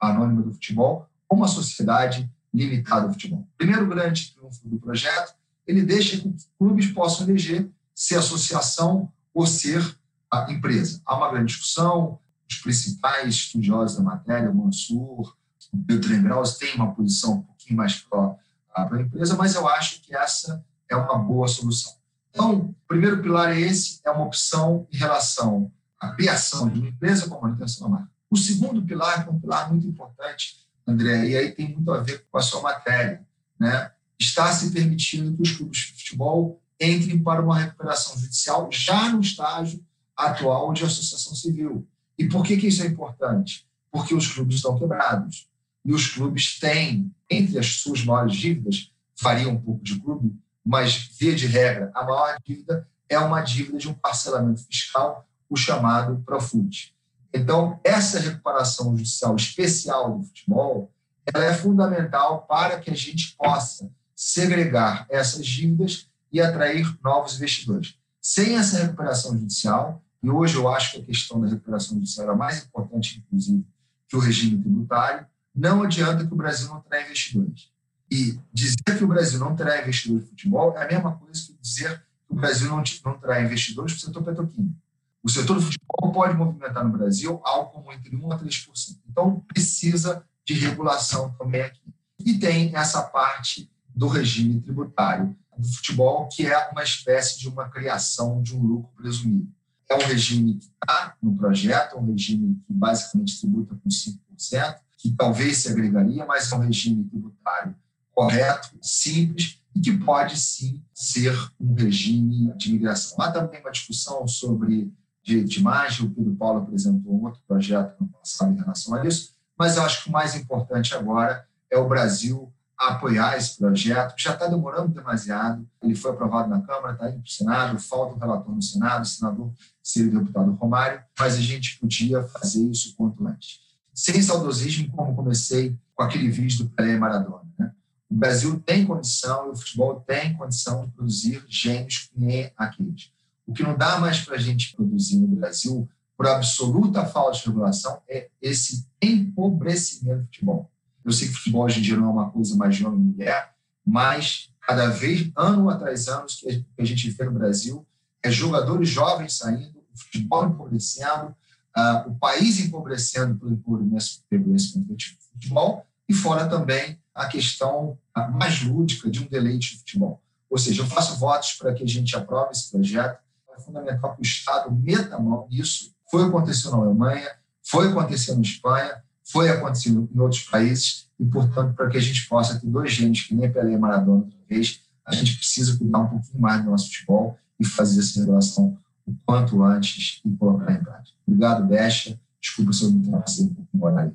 [0.00, 3.48] anônima do futebol ou uma sociedade limitada do futebol.
[3.56, 5.34] Primeiro grande triunfo do projeto,
[5.66, 9.82] ele deixa que os clubes possam eleger ser associação ou ser
[10.30, 11.00] a empresa.
[11.04, 15.36] Há uma grande discussão, os principais estudiosos da matéria, o Mansur,
[15.72, 18.36] o Pedro Graus, têm uma posição um pouquinho mais para
[18.74, 21.94] a empresa, mas eu acho que essa é uma boa solução.
[22.30, 26.88] Então, o primeiro pilar é esse, é uma opção em relação à criação de uma
[26.88, 28.10] empresa com manutenção da marca.
[28.30, 32.26] O segundo pilar, é um pilar muito importante, André, e aí tem muito a ver
[32.30, 33.26] com a sua matéria,
[33.58, 33.90] né?
[34.18, 39.20] Está se permitindo que os clubes de futebol entrem para uma recuperação judicial já no
[39.20, 39.84] estágio
[40.16, 41.86] atual de associação civil.
[42.18, 43.66] E por que, que isso é importante?
[43.90, 45.48] Porque os clubes estão quebrados.
[45.84, 48.90] E os clubes têm, entre as suas maiores dívidas,
[49.20, 53.78] varia um pouco de clube, mas, via de regra, a maior dívida é uma dívida
[53.78, 56.92] de um parcelamento fiscal, o chamado Profut.
[57.32, 60.90] Então, essa recuperação judicial especial do futebol
[61.32, 67.94] ela é fundamental para que a gente possa segregar essas dívidas e atrair novos investidores.
[68.20, 72.34] Sem essa recuperação judicial, e hoje eu acho que a questão da recuperação judicial é
[72.34, 73.64] mais importante, inclusive,
[74.08, 77.70] que o regime tributário, não adianta que o Brasil não traga investidores.
[78.10, 81.58] E dizer que o Brasil não terá investidores de futebol é a mesma coisa que
[81.60, 84.76] dizer que o Brasil não, não terá investidores para o setor petroquímico.
[85.22, 88.98] O setor do futebol pode movimentar no Brasil algo como entre 1% a 3%.
[89.10, 91.82] Então, precisa de regulação também aqui.
[92.24, 97.68] E tem essa parte do regime tributário do futebol, que é uma espécie de uma
[97.68, 99.48] criação de um lucro presumido.
[99.88, 104.76] É um regime que está no projeto, é um regime que basicamente tributa com 5%,
[104.98, 107.74] que talvez se agregaria, mas é um regime tributário
[108.12, 113.20] correto, simples e que pode sim ser um regime de imigração.
[113.20, 114.92] Há também uma discussão sobre
[115.22, 119.06] direito de imagem, o Pedro Paulo apresentou um outro projeto no passado em relação a
[119.06, 124.14] isso, mas eu acho que o mais importante agora é o Brasil apoiar esse projeto,
[124.14, 125.66] que já está demorando demasiado.
[125.82, 129.02] Ele foi aprovado na Câmara, está indo para o Senado, falta um relator no Senado,
[129.02, 129.52] o senador
[129.82, 133.60] seria o deputado Romário, mas a gente podia fazer isso quanto antes.
[133.94, 137.42] Sem saudosismo, como comecei com aquele vídeo do Pelé e Maradona.
[137.58, 137.72] Né?
[138.10, 143.10] O Brasil tem condição, e o futebol tem condição de produzir gênios que nem aqueles.
[143.46, 147.46] O que não dá mais para a gente produzir no Brasil, por absoluta falta de
[147.46, 150.70] regulação, é esse empobrecimento do futebol.
[151.06, 152.98] Eu sei que o futebol hoje em dia não é uma coisa mais de homem
[152.98, 153.54] e mulher,
[153.86, 157.86] mas cada vez, ano atrás ano, que a gente vê no Brasil
[158.20, 161.28] é jogadores jovens saindo, o futebol empobrecendo,
[161.76, 163.52] uh, o país empobrecendo pelo
[163.84, 164.96] empobrecimento do
[165.32, 167.96] futebol, e fora também a questão
[168.32, 170.20] mais lúdica de um deleite de futebol.
[170.50, 173.20] Ou seja, eu faço votos para que a gente aprove esse projeto,
[173.56, 175.94] é fundamental que o Estado meta a mão nisso.
[176.10, 177.30] Foi acontecendo na Alemanha,
[177.62, 182.28] foi acontecendo na Espanha, foi acontecendo em outros países, e, portanto, para que a gente
[182.28, 186.00] possa ter dois gênios, que nem Pelé e Maradona outra vez, a gente precisa cuidar
[186.00, 190.72] um pouquinho mais do nosso futebol e fazer essa relação o quanto antes e colocar
[190.72, 191.16] em prática.
[191.26, 192.18] Obrigado, Becha.
[192.40, 194.10] Desculpa se eu me ultrapassei um pouco aí.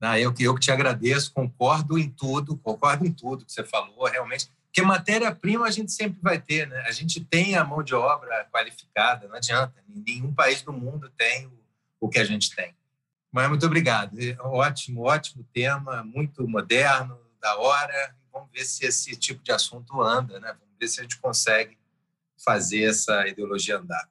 [0.00, 4.04] Ah, eu, eu que te agradeço, concordo em tudo, concordo em tudo que você falou,
[4.04, 4.48] realmente.
[4.66, 6.82] Porque matéria-prima a gente sempre vai ter, né?
[6.86, 9.72] A gente tem a mão de obra qualificada, não adianta.
[9.88, 11.48] Nenhum país do mundo tem
[12.00, 12.74] o, que a gente tem.
[13.34, 14.16] Mas muito obrigado.
[14.44, 18.14] Ótimo, ótimo tema, muito moderno, da hora.
[18.32, 20.54] Vamos ver se esse tipo de assunto anda, né?
[20.56, 21.76] Vamos ver se a gente consegue
[22.44, 24.08] fazer essa ideologia andar.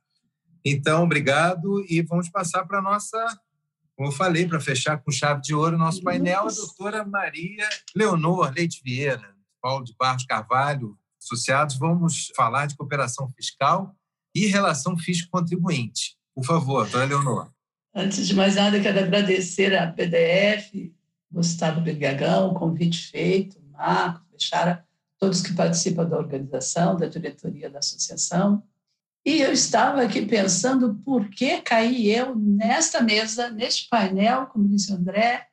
[0.66, 3.18] Então, obrigado e vamos passar para a nossa,
[3.96, 8.52] como eu falei, para fechar com chave de ouro, nosso painel, a doutora Maria Leonor
[8.54, 13.96] Leite Vieira, Paulo de Barros Carvalho, associados, vamos falar de cooperação fiscal
[14.36, 16.18] e relação fisco-contribuinte.
[16.36, 17.53] Por favor, doutora Leonor.
[17.96, 20.92] Antes de mais nada, quero agradecer à PDF,
[21.32, 24.84] Gustavo Bergagão, o convite feito, Marcos, Bechara,
[25.20, 28.64] todos que participam da organização, da diretoria da associação.
[29.24, 34.92] E eu estava aqui pensando por que caí eu nesta mesa, neste painel, como disse
[34.92, 35.46] o André,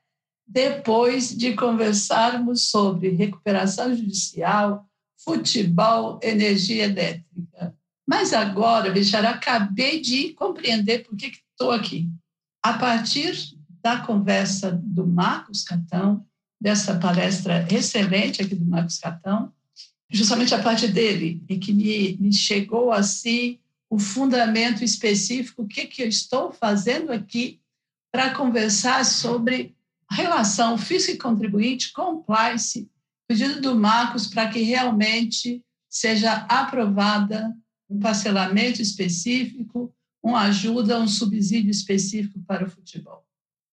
[0.47, 4.89] depois de conversarmos sobre recuperação judicial,
[5.23, 7.77] futebol, energia elétrica.
[8.09, 12.09] Mas agora, Bichara, acabei de compreender por que estou aqui.
[12.63, 16.27] A partir da conversa do Marcos Catão,
[16.61, 19.53] dessa palestra excelente aqui do Marcos Catão,
[20.11, 23.59] justamente a parte dele, e que me, me chegou assim
[23.89, 27.61] o fundamento específico, o que, que eu estou fazendo aqui
[28.13, 29.75] para conversar sobre
[30.11, 32.91] relação fisco e contribuinte, compliance,
[33.27, 37.55] pedido do Marcos para que realmente seja aprovada
[37.89, 43.25] um parcelamento específico, uma ajuda, um subsídio específico para o futebol.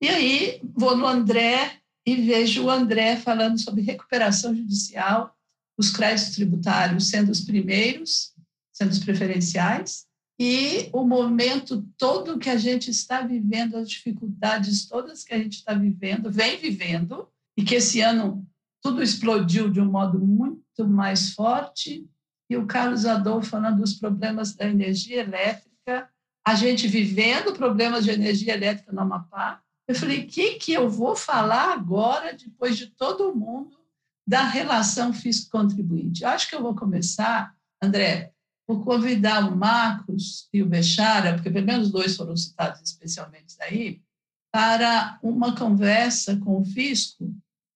[0.01, 5.35] E aí vou no André e vejo o André falando sobre recuperação judicial,
[5.77, 8.33] os créditos tributários sendo os primeiros,
[8.71, 10.05] sendo os preferenciais,
[10.39, 15.57] e o momento todo que a gente está vivendo, as dificuldades todas que a gente
[15.57, 17.27] está vivendo, vem vivendo,
[17.57, 18.47] e que esse ano
[18.81, 22.07] tudo explodiu de um modo muito mais forte,
[22.49, 26.09] e o Carlos Adolfo falando dos problemas da energia elétrica,
[26.47, 29.61] a gente vivendo problemas de energia elétrica no Amapá.
[29.85, 33.77] Eu falei, o que, que eu vou falar agora, depois de todo mundo,
[34.25, 36.23] da relação fisco-contribuinte?
[36.23, 38.31] Acho que eu vou começar, André,
[38.65, 44.01] por convidar o Marcos e o Bechara, porque pelo menos dois foram citados especialmente daí,
[44.49, 47.29] para uma conversa com o fisco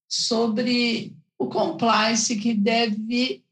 [0.07, 3.43] sobre o compliance que deve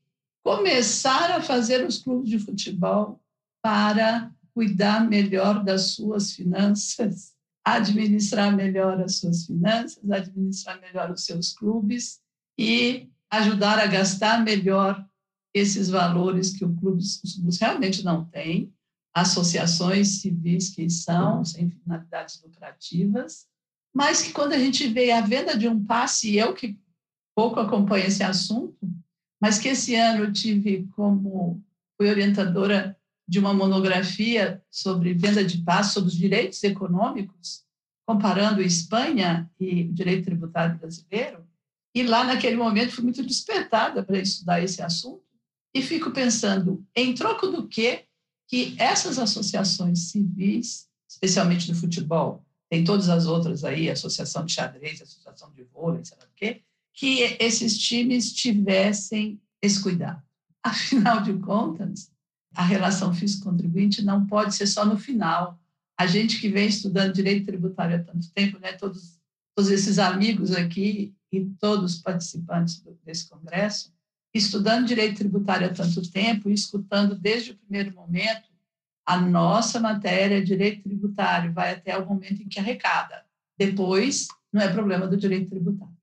[0.46, 3.20] começar a fazer os clubes de futebol
[3.62, 7.32] para cuidar melhor das suas finanças,
[7.64, 12.20] administrar melhor as suas finanças, administrar melhor os seus clubes
[12.60, 15.08] e ajudar a gastar melhor
[15.54, 18.74] esses valores que clube, os clubes realmente não têm,
[19.16, 23.48] associações civis que são sem finalidades lucrativas,
[23.96, 26.78] mas que quando a gente vê a venda de um passe, eu que
[27.34, 28.78] pouco acompanho esse assunto,
[29.42, 31.64] mas que esse ano tive como
[31.98, 32.99] fui orientadora
[33.30, 37.64] de uma monografia sobre venda de paz, sobre os direitos econômicos,
[38.08, 41.48] comparando Espanha e o direito tributário brasileiro.
[41.94, 45.24] E lá, naquele momento, fui muito despertada para estudar esse assunto
[45.76, 48.06] e fico pensando em troco do que
[48.48, 55.04] que essas associações civis, especialmente do futebol, tem todas as outras aí, associação de xadrez,
[55.04, 56.64] associação de vôlei, sei lá o quê,
[56.96, 60.24] que esses times tivessem esse cuidado.
[60.64, 62.12] Afinal de contas,
[62.56, 65.60] a relação fisco-contribuinte não pode ser só no final.
[65.98, 69.20] A gente que vem estudando direito tributário há tanto tempo, né, todos,
[69.56, 73.94] todos esses amigos aqui e todos os participantes desse congresso,
[74.34, 78.50] estudando direito tributário há tanto tempo e escutando desde o primeiro momento
[79.06, 83.26] a nossa matéria, direito tributário, vai até o momento em que arrecada.
[83.58, 85.98] Depois, não é problema do direito tributário.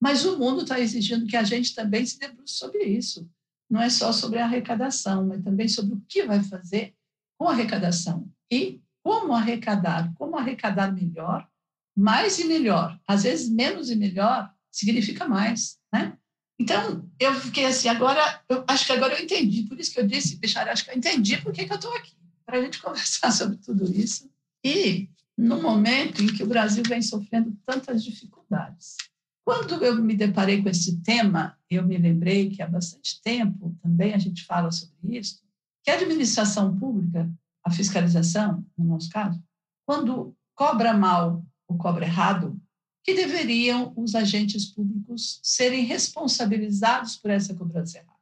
[0.00, 3.28] Mas o mundo está exigindo que a gente também se debruce sobre isso.
[3.72, 6.94] Não é só sobre a arrecadação, mas também sobre o que vai fazer
[7.38, 11.48] com a arrecadação e como arrecadar, como arrecadar melhor,
[11.96, 13.00] mais e melhor.
[13.08, 16.18] Às vezes, menos e melhor significa mais, né?
[16.60, 20.06] Então, eu fiquei assim, agora, eu acho que agora eu entendi, por isso que eu
[20.06, 22.14] disse, Bichara, acho que eu entendi por que, que eu estou aqui,
[22.44, 24.30] para a gente conversar sobre tudo isso.
[24.62, 28.98] E no momento em que o Brasil vem sofrendo tantas dificuldades.
[29.44, 34.14] Quando eu me deparei com esse tema, eu me lembrei que há bastante tempo também
[34.14, 35.42] a gente fala sobre isso,
[35.82, 37.30] que a administração pública,
[37.64, 39.42] a fiscalização, no nosso caso,
[39.84, 42.60] quando cobra mal ou cobra errado,
[43.04, 48.12] que deveriam os agentes públicos serem responsabilizados por essa cobrança errada.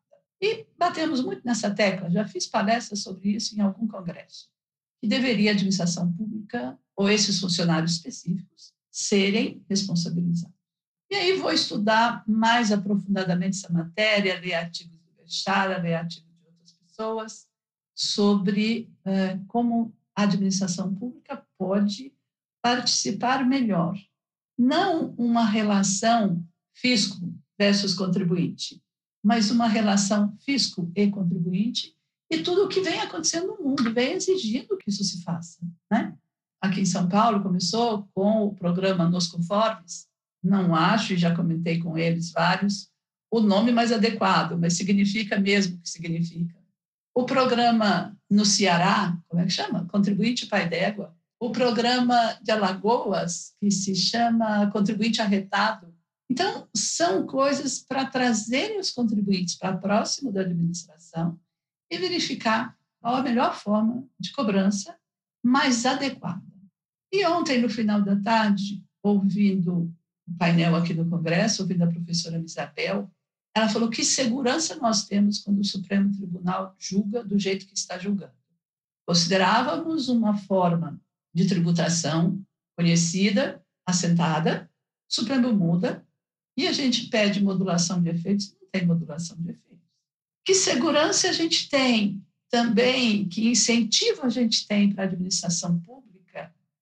[0.40, 4.48] E batemos muito nessa tecla, já fiz palestras sobre isso em algum congresso,
[4.98, 10.59] que deveria a administração pública ou esses funcionários específicos serem responsabilizados.
[11.10, 16.46] E aí vou estudar mais aprofundadamente essa matéria, ler artigos do Bechara, ler artigos de
[16.46, 17.48] outras pessoas,
[17.94, 22.12] sobre eh, como a administração pública pode
[22.62, 23.98] participar melhor
[24.60, 28.82] não uma relação fisco versus contribuinte,
[29.24, 31.96] mas uma relação fisco e contribuinte
[32.30, 35.58] e tudo o que vem acontecendo no mundo vem exigindo que isso se faça,
[35.90, 36.14] né?
[36.60, 40.09] Aqui em São Paulo começou com o programa Nos Conformes,
[40.42, 42.88] não acho, e já comentei com eles vários,
[43.30, 46.58] o nome mais adequado, mas significa mesmo o que significa.
[47.14, 49.86] O programa no Ceará, como é que chama?
[49.86, 55.94] Contribuinte Pai d'Égua, o programa de Alagoas, que se chama Contribuinte Arretado.
[56.30, 61.38] Então, são coisas para trazerem os contribuintes para próximo da administração
[61.90, 64.96] e verificar qual a melhor forma de cobrança
[65.42, 66.42] mais adequada.
[67.12, 69.92] E ontem, no final da tarde, ouvindo
[70.30, 73.10] o painel aqui do Congresso, ouvindo a professora Isabel,
[73.54, 77.98] ela falou que segurança nós temos quando o Supremo Tribunal julga do jeito que está
[77.98, 78.32] julgando.
[79.06, 81.00] Considerávamos uma forma
[81.34, 82.40] de tributação
[82.76, 84.70] conhecida, assentada,
[85.10, 86.06] o Supremo muda
[86.56, 89.88] e a gente pede modulação de efeitos, não tem modulação de efeitos.
[90.44, 96.10] Que segurança a gente tem também, que incentivo a gente tem para a administração pública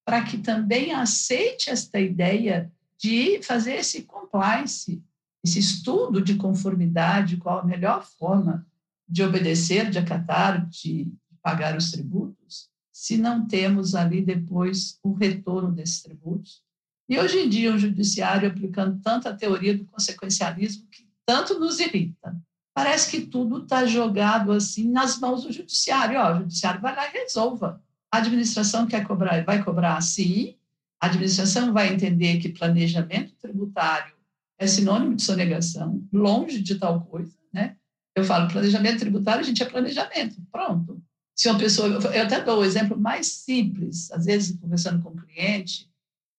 [0.09, 5.03] para que também aceite esta ideia de fazer esse compliance,
[5.45, 8.67] esse estudo de conformidade, qual a melhor forma
[9.09, 15.71] de obedecer, de acatar, de pagar os tributos, se não temos ali depois o retorno
[15.71, 16.63] desses tributos.
[17.09, 22.37] E hoje em dia, o judiciário aplicando tanta teoria do consequencialismo que tanto nos irrita.
[22.75, 26.19] Parece que tudo está jogado assim nas mãos do judiciário.
[26.19, 27.83] Ó, o judiciário vai lá e resolva.
[28.13, 30.58] A administração quer cobrar, vai cobrar assim.
[31.01, 34.15] A administração vai entender que planejamento tributário
[34.59, 37.77] é sinônimo de sonegação, longe de tal coisa, né?
[38.17, 41.01] Eu falo planejamento tributário, a gente é planejamento, pronto.
[41.37, 45.17] Se uma pessoa, eu até dou o exemplo mais simples, às vezes conversando com um
[45.17, 45.89] cliente,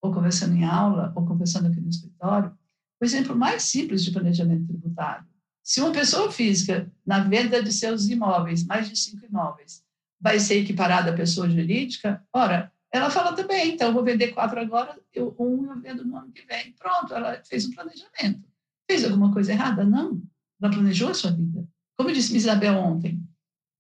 [0.02, 2.54] ou conversando em aula, ou conversando aqui no escritório,
[3.02, 5.26] o exemplo mais simples de planejamento tributário.
[5.64, 9.84] Se uma pessoa física, na venda de seus imóveis, mais de cinco imóveis,
[10.20, 14.60] vai ser equiparada à pessoa jurídica, ora, ela fala também, então eu vou vender quatro
[14.60, 16.74] agora, eu, um eu vendo no ano que vem.
[16.74, 18.44] Pronto, ela fez um planejamento.
[18.90, 19.84] Fez alguma coisa errada?
[19.84, 20.22] Não.
[20.62, 21.68] Ela planejou a sua vida.
[21.96, 23.22] Como disse Isabel ontem,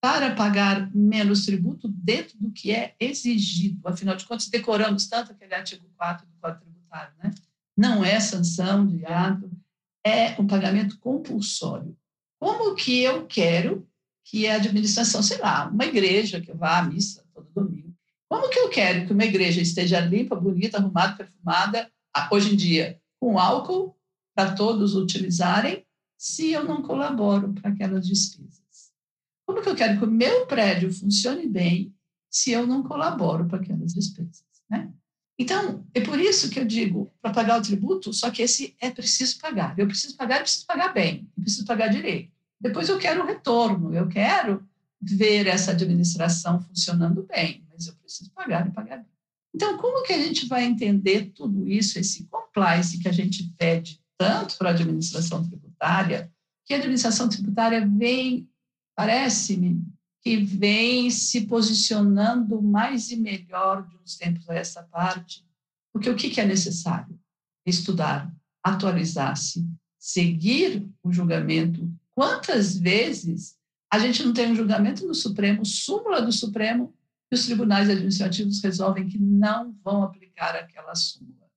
[0.01, 3.87] para pagar menos tributo dentro do que é exigido.
[3.87, 7.31] Afinal de contas, decoramos tanto aquele artigo 4 do Código Tributário, né?
[7.75, 9.49] Não é sanção de ato,
[10.05, 11.97] é um pagamento compulsório.
[12.39, 13.87] Como que eu quero
[14.23, 17.88] que a administração, sei lá, uma igreja que vá à missa todo domingo,
[18.29, 21.91] como que eu quero que uma igreja esteja limpa, bonita, arrumada, perfumada,
[22.31, 23.97] hoje em dia, com álcool,
[24.35, 25.83] para todos utilizarem,
[26.15, 28.93] se eu não colaboro para aquelas despesas?
[29.47, 31.91] Como que eu quero que o meu prédio funcione bem
[32.29, 34.93] se eu não colaboro para aquelas despesas, né?
[35.39, 38.91] Então, é por isso que eu digo, para pagar o tributo, só que esse é
[38.91, 39.73] preciso pagar.
[39.79, 42.31] Eu preciso pagar, eu preciso pagar bem, eu preciso pagar direito.
[42.61, 44.67] Depois eu quero o retorno, eu quero
[45.01, 49.07] ver essa administração funcionando bem, mas eu preciso pagar e pagar bem.
[49.55, 54.01] Então, como que a gente vai entender tudo isso, esse compliance que a gente pede
[54.17, 56.31] tanto para a administração tributária,
[56.65, 58.47] que a administração tributária vem,
[58.95, 59.81] parece-me,
[60.21, 65.47] que vem se posicionando mais e melhor de uns tempos a essa parte,
[65.93, 67.17] porque o que é necessário?
[67.65, 69.65] Estudar, atualizar-se,
[69.97, 71.89] seguir o julgamento.
[72.11, 73.57] Quantas vezes
[73.91, 76.93] a gente não tem um julgamento no Supremo, súmula do Supremo,
[77.31, 81.47] e os tribunais administrativos resolvem que não vão aplicar aquela súmula?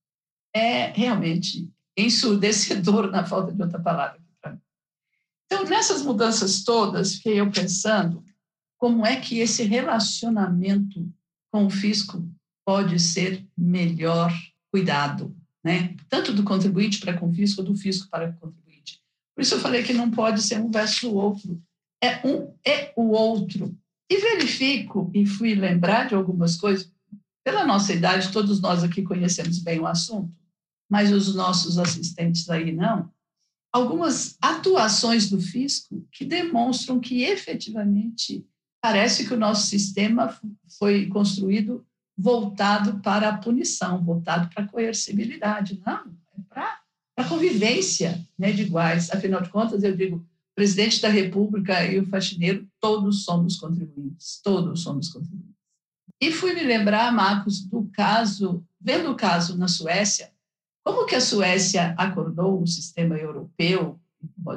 [0.54, 4.22] É realmente ensurdecedor, na falta de outra palavra.
[5.52, 8.24] Então, nessas mudanças todas, fiquei eu pensando
[8.78, 11.06] como é que esse relacionamento
[11.52, 12.26] com o fisco
[12.64, 14.32] pode ser melhor
[14.70, 15.94] cuidado, né?
[16.08, 19.02] Tanto do contribuinte para com o fisco, do fisco para o contribuinte.
[19.34, 21.62] Por isso eu falei que não pode ser um versus o outro,
[22.02, 23.76] é um e o outro.
[24.12, 26.92] E verifico e fui lembrar de algumas coisas.
[27.42, 30.30] Pela nossa idade, todos nós aqui conhecemos bem o assunto,
[30.86, 33.10] mas os nossos assistentes aí não.
[33.72, 38.46] Algumas atuações do fisco que demonstram que efetivamente
[38.82, 40.38] parece que o nosso sistema
[40.78, 41.82] foi construído
[42.14, 45.80] voltado para a punição, voltado para a coercibilidade.
[45.86, 46.80] Não, é para
[47.16, 49.10] a convivência né, de iguais.
[49.10, 50.22] Afinal de contas, eu digo,
[50.54, 55.52] presidente da República e o faxineiro, todos somos contribuintes, todos somos contribuintes.
[56.20, 60.32] E fui me lembrar, Marcos, do caso, vendo o caso na Suécia,
[60.84, 64.00] como que a Suécia acordou o sistema europeu,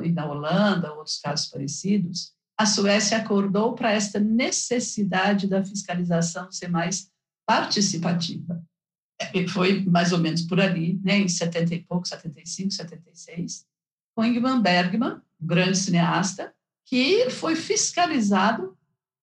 [0.04, 6.70] e na Holanda, outros casos parecidos, a Suécia acordou para esta necessidade da fiscalização ser
[6.70, 7.12] mais
[7.46, 8.64] participativa.
[9.34, 13.66] E foi mais ou menos por ali, né, em 70 e pouco, 75, 76,
[14.16, 16.54] com Ingmar Bergman, um grande cineasta,
[16.86, 18.78] que foi fiscalizado,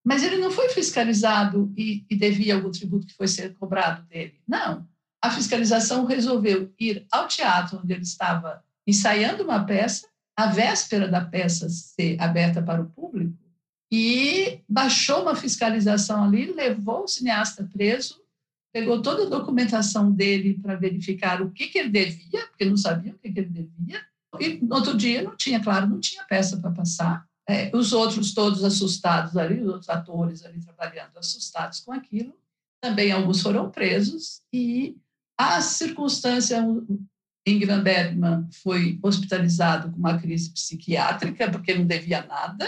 [0.05, 4.41] mas ele não foi fiscalizado e, e devia algum tributo que foi ser cobrado dele.
[4.47, 4.87] Não.
[5.21, 11.23] A fiscalização resolveu ir ao teatro onde ele estava ensaiando uma peça a véspera da
[11.23, 13.37] peça ser aberta para o público,
[13.91, 18.19] e baixou uma fiscalização ali, levou o cineasta preso,
[18.73, 23.13] pegou toda a documentação dele para verificar o que, que ele devia, porque não sabia
[23.13, 24.01] o que, que ele devia,
[24.39, 27.25] e no outro dia não tinha, claro, não tinha peça para passar.
[27.47, 32.33] É, os outros todos assustados ali, os outros atores ali trabalhando assustados com aquilo,
[32.81, 34.97] também alguns foram presos e
[35.37, 36.63] a circunstância
[37.45, 42.67] Ingrid Bergman foi hospitalizado com uma crise psiquiátrica, porque não devia nada,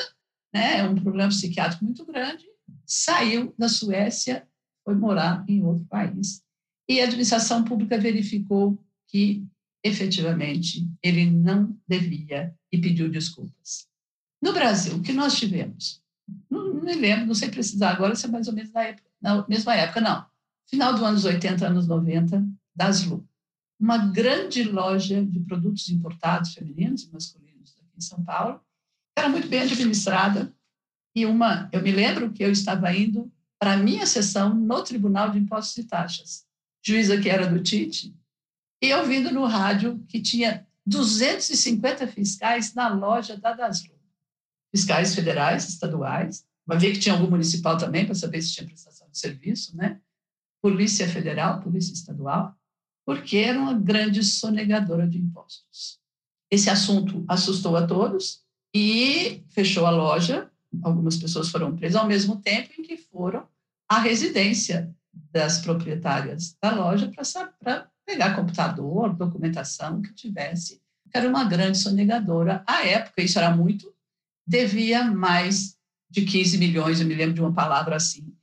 [0.53, 0.88] né?
[0.88, 2.45] um problema psiquiátrico muito grande,
[2.86, 4.47] saiu da Suécia,
[4.84, 6.43] foi morar em outro país.
[6.88, 9.45] E a administração pública verificou que,
[9.86, 13.88] efetivamente, ele não devia e pediu desculpas.
[14.42, 16.02] No Brasil, o que nós tivemos?
[16.50, 19.10] Não, não me lembro, não sei precisar agora se é mais ou menos na, época,
[19.22, 20.26] na mesma época, não.
[20.68, 22.44] Final dos anos 80, anos 90,
[22.76, 23.26] das LU
[23.80, 28.62] uma grande loja de produtos importados femininos e masculinos aqui em São Paulo.
[29.18, 30.54] Era muito bem administrada
[31.16, 35.32] e uma, eu me lembro que eu estava indo para a minha sessão no Tribunal
[35.32, 36.46] de Impostos e Taxas.
[36.84, 38.16] Juíza que era do Tite,
[38.86, 43.96] e ouvindo no rádio que tinha 250 fiscais na loja da Daslu.
[44.74, 49.10] Fiscais federais, estaduais, vai ver que tinha algum municipal também, para saber se tinha prestação
[49.10, 50.00] de serviço, né?
[50.62, 52.56] Polícia Federal, Polícia Estadual
[53.06, 56.00] porque era uma grande sonegadora de impostos.
[56.50, 60.50] Esse assunto assustou a todos e fechou a loja.
[60.84, 63.48] Algumas pessoas foram presas ao mesmo tempo em que foram
[63.88, 64.94] à residência
[65.32, 67.12] das proprietárias da loja
[67.60, 70.82] para pegar computador, documentação que tivesse.
[71.14, 72.64] Era uma grande sonegadora.
[72.68, 73.93] À época, isso era muito,
[74.45, 75.76] devia mais
[76.10, 78.34] de 15 milhões, eu me lembro de uma palavra assim,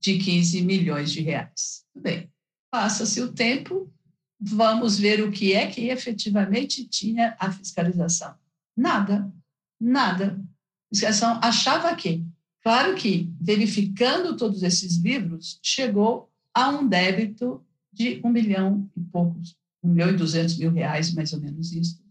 [0.00, 1.84] de 15 milhões de reais.
[1.94, 2.30] Bem,
[2.70, 3.92] passa-se o tempo,
[4.40, 8.34] vamos ver o que é que efetivamente tinha a fiscalização.
[8.76, 9.30] Nada,
[9.78, 10.42] nada.
[10.90, 12.24] A fiscalização achava que,
[12.62, 19.56] claro que, verificando todos esses livros, chegou a um débito de um milhão e poucos,
[19.82, 22.02] um milhão e duzentos mil reais, mais ou menos isso,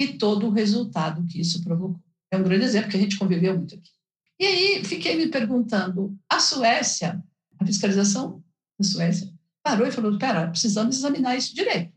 [0.00, 2.00] e todo o resultado que isso provocou.
[2.30, 3.90] É um grande exemplo que a gente conviveu muito aqui.
[4.38, 7.22] E aí fiquei me perguntando, a Suécia,
[7.58, 8.42] a fiscalização
[8.78, 9.30] da Suécia,
[9.62, 11.92] parou e falou: espera, precisamos examinar isso direito.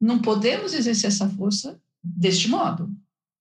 [0.00, 2.90] Não podemos exercer essa força deste modo.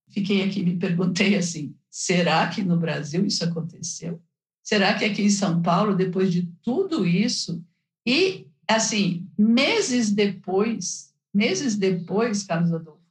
[0.10, 4.22] Fiquei aqui me perguntei assim: será que no Brasil isso aconteceu?
[4.62, 7.64] Será que aqui em São Paulo, depois de tudo isso,
[8.06, 13.02] e assim, meses depois, meses depois, Carlos Adolfo,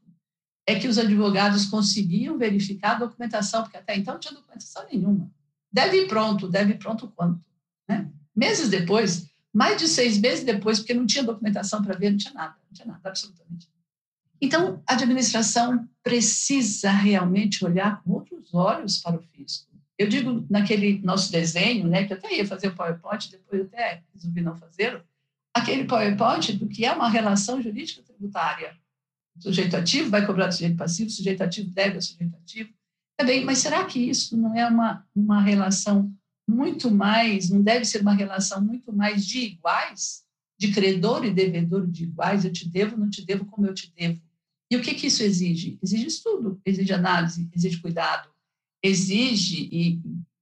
[0.66, 5.30] é que os advogados conseguiam verificar a documentação, porque até então não tinha documentação nenhuma.
[5.72, 7.46] Deve pronto, deve pronto quanto?
[7.88, 8.10] Né?
[8.34, 12.34] Meses depois, mais de seis meses depois, porque não tinha documentação para ver, não tinha
[12.34, 13.68] nada, não tinha nada, absolutamente.
[14.40, 19.68] Então, a administração precisa realmente olhar com outros olhos para o fisco.
[19.98, 24.02] Eu digo naquele nosso desenho, né, que eu até ia fazer o PowerPoint, depois até
[24.14, 25.04] resolvi não fazer,
[25.54, 28.76] aquele PowerPoint do que é uma relação jurídica tributária.
[29.36, 32.70] O sujeito ativo vai cobrar do sujeito passivo, o sujeito ativo deve ao sujeito ativo.
[33.16, 36.12] Também, mas será que isso não é uma, uma relação
[36.48, 40.24] muito mais, não deve ser uma relação muito mais de iguais,
[40.58, 43.92] de credor e devedor de iguais, eu te devo, não te devo como eu te
[43.96, 44.20] devo.
[44.70, 45.78] E o que, que isso exige?
[45.82, 48.28] Exige estudo, exige análise, exige cuidado,
[48.82, 50.00] exige, e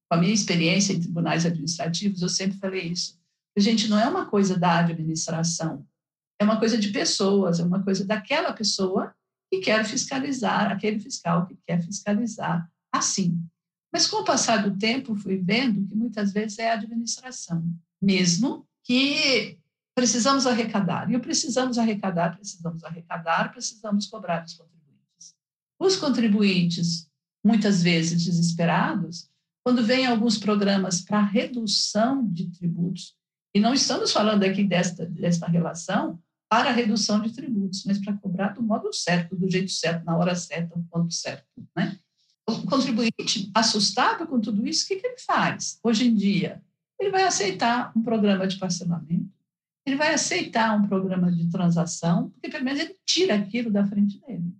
[0.08, 3.18] com a minha experiência em tribunais administrativos, eu sempre falei isso,
[3.60, 5.86] gente, não é uma coisa da administração,
[6.40, 9.14] é uma coisa de pessoas, é uma coisa daquela pessoa
[9.50, 13.42] que quer fiscalizar, aquele fiscal que quer fiscalizar assim.
[13.92, 17.64] Mas com o passar do tempo, fui vendo que muitas vezes é a administração,
[18.00, 19.58] mesmo que
[19.94, 21.10] precisamos arrecadar.
[21.10, 25.34] E o precisamos arrecadar, precisamos arrecadar, precisamos cobrar dos contribuintes.
[25.80, 27.08] Os contribuintes,
[27.44, 29.28] muitas vezes desesperados,
[29.64, 33.17] quando vêm alguns programas para redução de tributos,
[33.54, 36.18] e não estamos falando aqui desta, desta relação
[36.48, 40.34] para redução de tributos, mas para cobrar do modo certo, do jeito certo, na hora
[40.34, 41.46] certa, no ponto certo.
[41.76, 41.98] Né?
[42.48, 46.62] O contribuinte, assustado com tudo isso, o que, que ele faz hoje em dia?
[46.98, 49.30] Ele vai aceitar um programa de parcelamento,
[49.86, 54.18] ele vai aceitar um programa de transação, porque pelo menos ele tira aquilo da frente
[54.20, 54.52] dele.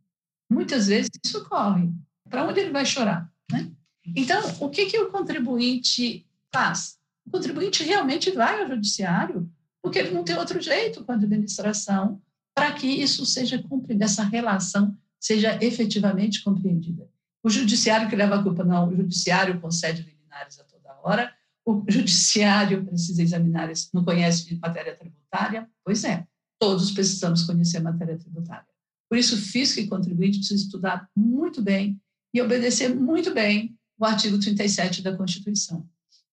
[0.51, 1.91] Muitas vezes isso ocorre.
[2.29, 3.31] Para onde ele vai chorar?
[3.51, 3.71] Né?
[4.17, 6.98] Então, o que, que o contribuinte faz?
[7.29, 9.51] O contribuinte realmente vai ao judiciário,
[9.83, 12.23] porque ele não tem outro jeito com a administração
[12.55, 17.07] para que isso seja cumprido, essa relação seja efetivamente compreendida.
[17.43, 21.31] O judiciário que leva a culpa, não, o judiciário concede liminares a toda hora,
[21.67, 25.69] o judiciário precisa examinar não conhece de matéria tributária?
[25.85, 26.27] Pois é,
[26.59, 28.67] todos precisamos conhecer matéria tributária.
[29.07, 32.01] Por isso, fisco e contribuinte precisam estudar muito bem
[32.33, 35.87] e obedecer muito bem o artigo 37 da Constituição.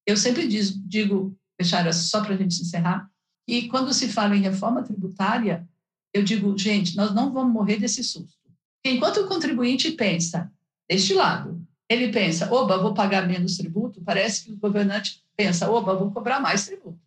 [0.06, 3.10] Eu sempre diz, digo, Bechara, só para a gente encerrar,
[3.48, 5.68] e quando se fala em reforma tributária,
[6.14, 8.36] eu digo, gente, nós não vamos morrer desse susto.
[8.86, 10.52] Enquanto o contribuinte pensa
[10.88, 15.96] deste lado, ele pensa, oba, vou pagar menos tributo, parece que o governante pensa, oba,
[15.96, 17.00] vou cobrar mais tributo.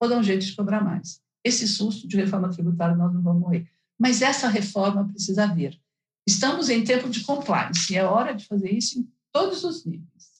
[0.00, 1.20] Vou dar um jeito de cobrar mais.
[1.44, 3.68] Esse susto de reforma tributária nós não vamos morrer.
[3.98, 5.78] Mas essa reforma precisa haver.
[6.26, 10.33] Estamos em tempo de compliance e é hora de fazer isso em todos os níveis.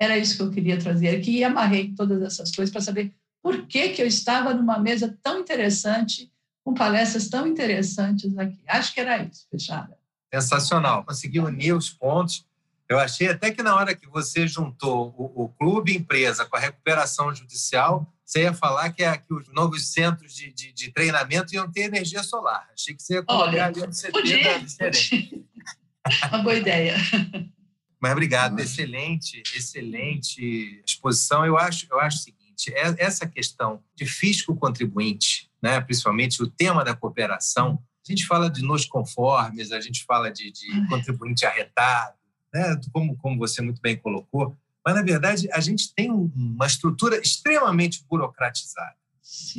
[0.00, 3.66] Era isso que eu queria trazer aqui e amarrei todas essas coisas para saber por
[3.66, 6.32] que, que eu estava numa mesa tão interessante,
[6.64, 8.62] com palestras tão interessantes aqui.
[8.66, 9.98] Acho que era isso, fechada.
[10.32, 11.04] Sensacional.
[11.04, 12.46] Consegui unir os pontos.
[12.88, 16.60] Eu achei até que na hora que você juntou o, o clube empresa com a
[16.60, 21.54] recuperação judicial, você ia falar que, é, que os novos centros de, de, de, treinamento
[21.54, 22.68] iam ter energia solar.
[22.72, 25.40] Achei que você ia colocar Olha, ali um podia, podia.
[26.30, 26.96] Uma boa ideia.
[28.00, 31.44] Mas obrigado, excelente, excelente exposição.
[31.44, 36.46] Eu acho, eu acho o seguinte: é, essa questão de fisco contribuinte, né, principalmente o
[36.46, 41.44] tema da cooperação, a gente fala de nos conformes, a gente fala de, de contribuinte
[41.44, 42.14] arretado,
[42.52, 47.18] né, como, como você muito bem colocou, mas na verdade a gente tem uma estrutura
[47.18, 48.96] extremamente burocratizada.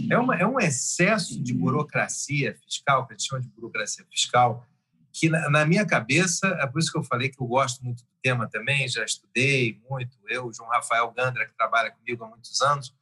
[0.10, 4.68] É, uma, é um excesso de burocracia fiscal, que a gente chama de burocracia fiscal,
[5.12, 8.04] que na, na, minha cabeça, é por isso que eu falei que eu gosto muito
[8.04, 12.62] do tema também, já estudei muito, eu, João Rafael Gandra, que trabalha comigo há muitos
[12.62, 12.94] anos,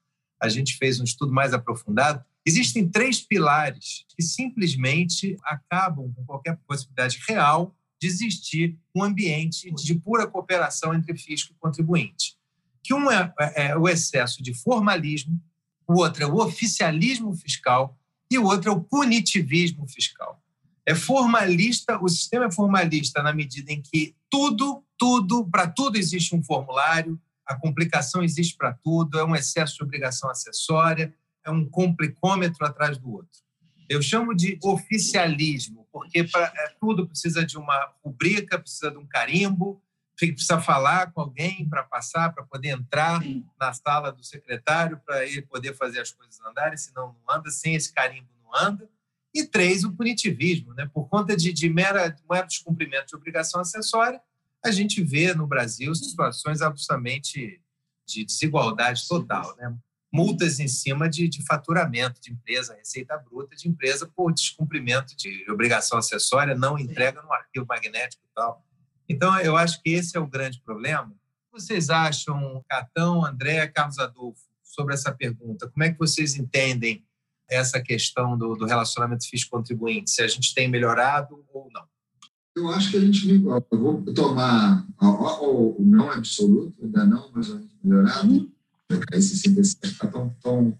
[0.41, 2.23] a gente fez um estudo mais aprofundado.
[2.45, 9.93] Existem três pilares que simplesmente acabam com qualquer possibilidade real de existir um ambiente de
[9.95, 12.37] pura cooperação entre fisco e contribuinte.
[12.81, 15.39] Que um é, é, é o excesso de formalismo,
[15.85, 17.97] o outro é o oficialismo fiscal
[18.31, 20.41] e o outro é o punitivismo fiscal
[20.89, 26.35] é formalista, o sistema é formalista na medida em que tudo, tudo, para tudo existe
[26.35, 31.13] um formulário, a complicação existe para tudo, é um excesso de obrigação acessória,
[31.45, 33.39] é um complicômetro atrás do outro.
[33.87, 39.05] Eu chamo de oficialismo, porque pra, é, tudo precisa de uma rubrica, precisa de um
[39.05, 39.79] carimbo,
[40.17, 43.21] precisa falar com alguém para passar, para poder entrar
[43.59, 47.75] na sala do secretário, para ele poder fazer as coisas andarem, senão não anda, sem
[47.75, 48.89] esse carimbo não anda.
[49.33, 50.73] E três, o punitivismo.
[50.73, 50.89] Né?
[50.93, 54.19] Por conta de, de mera, mero descumprimento de obrigação acessória,
[54.63, 57.61] a gente vê no Brasil situações absolutamente
[58.07, 59.75] de desigualdade total, né?
[60.11, 65.45] multas em cima de, de, faturamento de empresa, receita bruta de empresa por descumprimento de
[65.49, 68.65] obrigação acessória, não entrega no arquivo magnético e tal.
[69.07, 71.07] Então, eu acho que esse é o grande problema.
[71.07, 75.69] O que vocês acham, Catão, André, Carlos Adolfo, sobre essa pergunta?
[75.69, 77.05] Como é que vocês entendem
[77.49, 80.11] essa questão do, do relacionamento fisco-contribuinte?
[80.11, 81.83] Se a gente tem melhorado ou não?
[82.55, 87.57] Eu acho que a gente eu vou tomar o, não absoluto, ainda não, mas a
[87.57, 88.27] gente melhorado.
[88.27, 88.51] Uhum.
[89.13, 90.77] Esse 67 está tão, tão.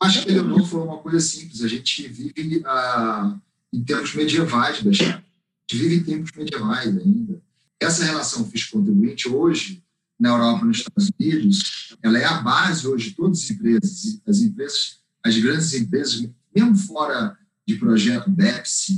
[0.00, 1.62] Acho que ele não foi uma coisa simples.
[1.62, 3.38] A gente vive ah,
[3.72, 5.18] em tempos medievais, Bechar.
[5.18, 7.42] A gente vive em tempos medievais ainda.
[7.80, 9.82] Essa relação fisco-contribuinte hoje,
[10.18, 14.22] na Europa e nos Estados Unidos, ela é a base hoje de todas as empresas.
[14.26, 17.36] As empresas, as grandes empresas, mesmo fora
[17.66, 18.90] de projeto BEPS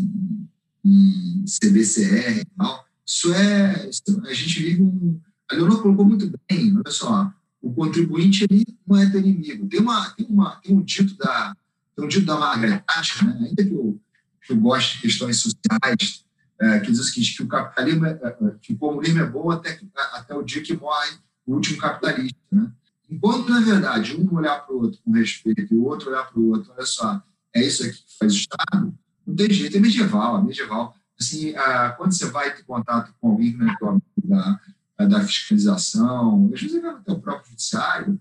[0.85, 3.89] e CBCR e tal, isso é.
[4.27, 5.21] A gente vive um.
[5.51, 7.31] A Leonor colocou muito bem, olha só,
[7.61, 9.67] o contribuinte ele não é teu inimigo.
[9.69, 11.55] Tem, uma, tem, uma, tem um dito da
[11.95, 13.47] tem um dito da Margaret Thatcher, né?
[13.49, 14.01] ainda que eu,
[14.43, 16.25] que eu goste de questões sociais,
[16.61, 19.51] é, que diz o seguinte, que o capitalismo, é, é, que o comunismo é bom
[19.51, 19.81] até,
[20.13, 22.39] até o dia que morre o último capitalista.
[22.51, 22.71] Né?
[23.15, 26.41] Enquanto, na verdade, um olhar para o outro com respeito e o outro olhar para
[26.41, 27.23] o outro, olha só,
[27.55, 30.97] é isso aqui que faz o Estado, não tem jeito, é medieval, é medieval.
[31.19, 34.61] Assim, ah, quando você vai ter contato com alguém que não é amigo da,
[35.07, 38.21] da fiscalização, às vezes até o próprio judiciário,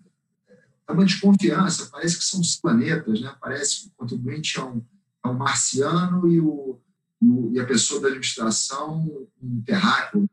[0.87, 3.33] é uma desconfiança, parece que são os planetas, né?
[3.41, 4.79] parece que o contribuinte é um,
[5.25, 6.79] é um marciano e, o,
[7.51, 10.29] e, a pessoa da administração um terráqueo.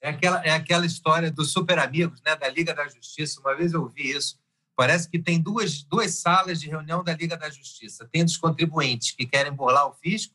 [0.00, 2.36] É aquela, é aquela história dos super amigos, né?
[2.36, 3.40] da Liga da Justiça.
[3.40, 4.38] Uma vez eu vi isso.
[4.76, 8.08] Parece que tem duas, duas salas de reunião da Liga da Justiça.
[8.10, 10.34] Tem dos contribuintes que querem burlar o fisco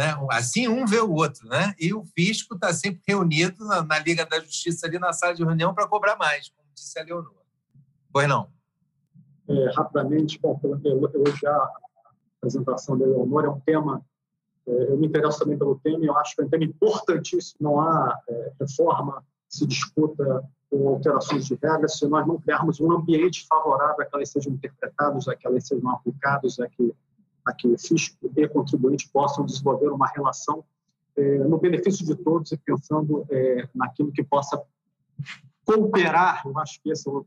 [0.00, 0.16] né?
[0.30, 1.74] Assim um vê o outro, né?
[1.78, 5.44] E o fisco está sempre reunido na, na, Liga da Justiça ali na sala de
[5.44, 7.34] reunião para cobrar mais, como disse a Leonor.
[8.10, 8.50] Pois não?
[9.48, 10.58] É, rapidamente, bom,
[11.42, 11.72] já a
[12.38, 14.02] apresentação da Leonor, é um tema,
[14.66, 17.58] eu me interesso também pelo tema, eu acho que é um tema importantíssimo.
[17.60, 22.92] Não há é, reforma se discuta com alterações de regras se nós não criarmos um
[22.92, 26.94] ambiente favorável a que elas sejam interpretadas, a que elas sejam aplicadas, a que
[27.44, 30.62] a que fisco e contribuinte possam desenvolver uma relação
[31.16, 34.62] é, no benefício de todos e pensando é, naquilo que possa
[35.64, 36.42] cooperar.
[36.44, 37.26] Eu acho que esse é o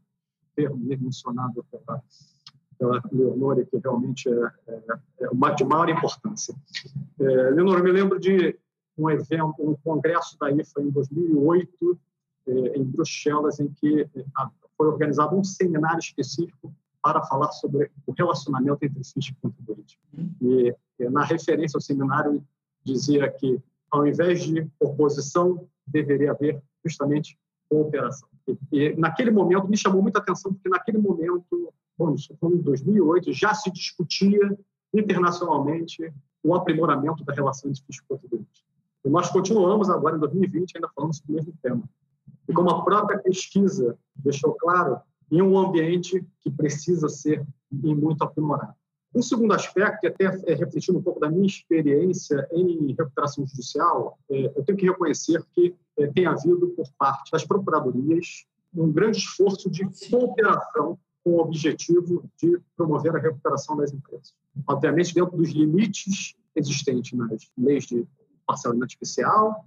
[0.56, 1.66] termo mencionado
[2.78, 4.82] pela, pela Leonor, que realmente é, é,
[5.26, 6.56] é de maior importância.
[7.20, 8.58] É, Leonor, eu me lembro de
[8.98, 12.00] um evento, um congresso da IFA em 2008,
[12.48, 14.26] é, em Bruxelas, em que é,
[14.78, 20.00] foi organizado um seminário específico para falar sobre o relacionamento entre fisco e contribuinte.
[20.42, 20.76] E,
[21.10, 22.42] na referência ao seminário
[22.84, 27.38] dizia que, ao invés de oposição, deveria haver justamente
[27.70, 28.30] cooperação.
[28.48, 32.62] E, e naquele momento me chamou muita atenção porque naquele momento, bom, isso foi em
[32.62, 34.58] 2008, já se discutia
[34.94, 36.14] internacionalmente
[36.44, 38.20] o aprimoramento da relação entre fisco
[39.06, 41.84] e nós continuamos agora em 2020 ainda falando sobre o mesmo tema.
[42.48, 45.00] E como a própria pesquisa deixou claro,
[45.30, 48.74] em um ambiente que precisa ser muito aprimorado.
[49.16, 54.18] Um segundo aspecto, e até é, refletindo um pouco da minha experiência em recuperação judicial,
[54.30, 59.18] é, eu tenho que reconhecer que é, tem havido, por parte das procuradorias, um grande
[59.18, 64.34] esforço de cooperação com o objetivo de promover a recuperação das empresas.
[64.68, 68.06] Obviamente, dentro dos limites existentes nas leis de
[68.46, 69.66] parcelamento especial,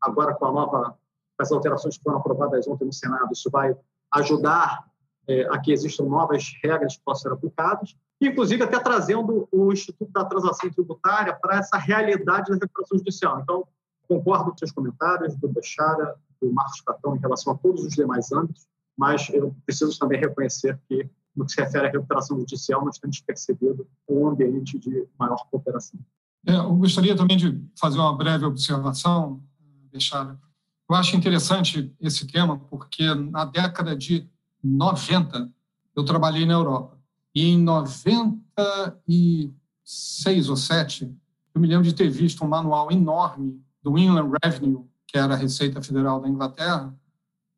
[0.00, 0.98] agora com a nova,
[1.38, 3.76] as alterações que foram aprovadas ontem no Senado, isso vai
[4.12, 4.84] ajudar
[5.28, 10.10] é, a que existam novas regras que possam ser aplicadas, inclusive até trazendo o Instituto
[10.12, 13.40] da Transação Tributária para essa realidade da recuperação judicial.
[13.40, 13.66] Então,
[14.08, 18.30] concordo com seus comentários, do Bechara, do Marcos Catão, em relação a todos os demais
[18.32, 18.66] âmbitos,
[18.96, 23.20] mas eu preciso também reconhecer que, no que se refere à recuperação judicial, nós temos
[23.20, 26.00] percebido um ambiente de maior cooperação.
[26.46, 29.42] É, eu gostaria também de fazer uma breve observação,
[29.92, 30.38] Bechara.
[30.88, 34.28] Eu acho interessante esse tema, porque na década de
[34.62, 35.50] 90,
[35.96, 36.96] eu trabalhei na Europa.
[37.34, 41.12] E em 96 ou 7,
[41.54, 45.36] eu me lembro de ter visto um manual enorme do Inland Revenue, que era a
[45.36, 46.94] Receita Federal da Inglaterra,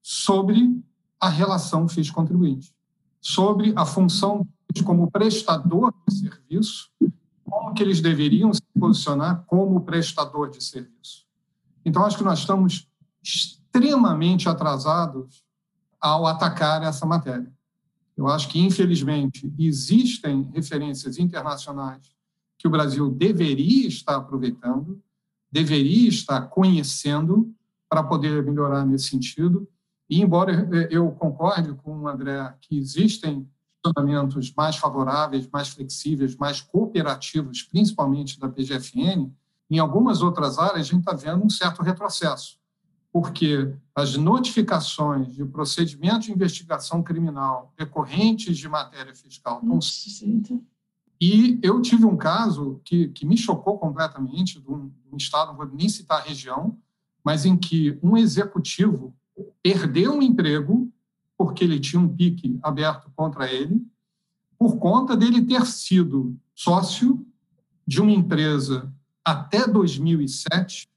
[0.02, 0.82] sobre
[1.20, 2.74] a relação fisco-contribuinte,
[3.20, 4.46] sobre a função
[4.84, 6.90] como prestador de serviço,
[7.44, 11.26] como que eles deveriam se posicionar como prestador de serviço.
[11.84, 12.88] Então, acho que nós estamos
[13.22, 15.42] extremamente atrasados
[16.00, 17.52] ao atacar essa matéria.
[18.16, 22.16] Eu acho que, infelizmente, existem referências internacionais
[22.58, 25.00] que o Brasil deveria estar aproveitando,
[25.50, 27.54] deveria estar conhecendo,
[27.88, 29.66] para poder melhorar nesse sentido.
[30.08, 33.48] E, embora eu concorde com o André que existem
[33.84, 39.30] funcionamentos mais favoráveis, mais flexíveis, mais cooperativos, principalmente da PGFN,
[39.70, 42.58] em algumas outras áreas a gente está vendo um certo retrocesso,
[43.12, 49.80] porque as notificações de procedimento de investigação criminal decorrentes de matéria fiscal estão
[51.20, 55.48] e eu tive um caso que, que me chocou completamente, de um, de um estado,
[55.48, 56.78] não vou nem citar a região,
[57.24, 59.14] mas em que um executivo
[59.62, 60.92] perdeu um emprego
[61.36, 63.80] porque ele tinha um pique aberto contra ele,
[64.58, 67.24] por conta dele ter sido sócio
[67.86, 68.92] de uma empresa
[69.24, 70.88] até 2007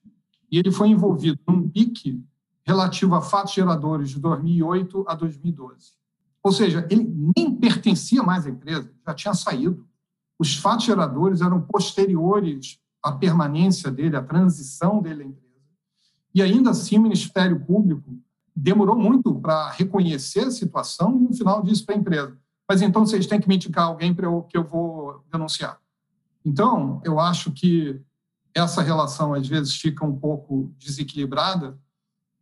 [0.51, 2.23] e ele foi envolvido num pique
[2.65, 5.93] relativo a fatos geradores de 2008 a 2012.
[6.43, 7.03] Ou seja, ele
[7.38, 9.88] nem pertencia mais à empresa, já tinha saído.
[10.39, 15.51] Os fatos geradores eram posteriores à permanência dele, à transição dele à empresa.
[16.34, 18.18] E ainda assim, o Ministério Público
[18.55, 22.37] demorou muito para reconhecer a situação e no final disse para a empresa:
[22.67, 25.77] mas então vocês têm que me indicar alguém para eu, que eu vou denunciar.
[26.43, 28.01] Então, eu acho que
[28.53, 31.77] essa relação às vezes fica um pouco desequilibrada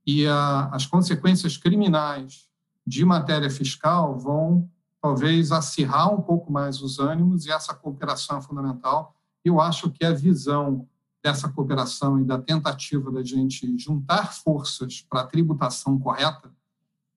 [0.06, 2.48] e a, as consequências criminais
[2.86, 4.69] de matéria fiscal vão
[5.02, 9.15] talvez acirrar um pouco mais os ânimos e essa cooperação é fundamental.
[9.44, 10.88] Eu acho que a visão
[11.24, 16.52] dessa cooperação e da tentativa da gente juntar forças para a tributação correta,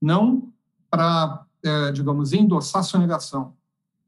[0.00, 0.52] não
[0.90, 3.54] para, é, digamos, endossar sonegação.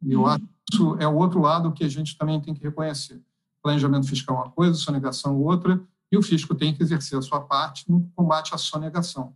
[0.03, 0.27] E eu uhum.
[0.27, 3.21] acho que isso é o outro lado que a gente também tem que reconhecer.
[3.63, 5.81] Planejamento fiscal é uma coisa, sonegação outra,
[6.11, 9.35] e o fisco tem que exercer a sua parte no combate à sonegação.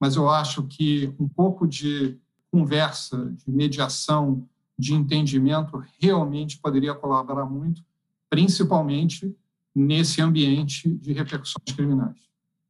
[0.00, 2.16] Mas eu acho que um pouco de
[2.50, 4.46] conversa, de mediação,
[4.78, 7.84] de entendimento realmente poderia colaborar muito,
[8.30, 9.34] principalmente
[9.78, 12.16] nesse ambiente de repercussões criminais.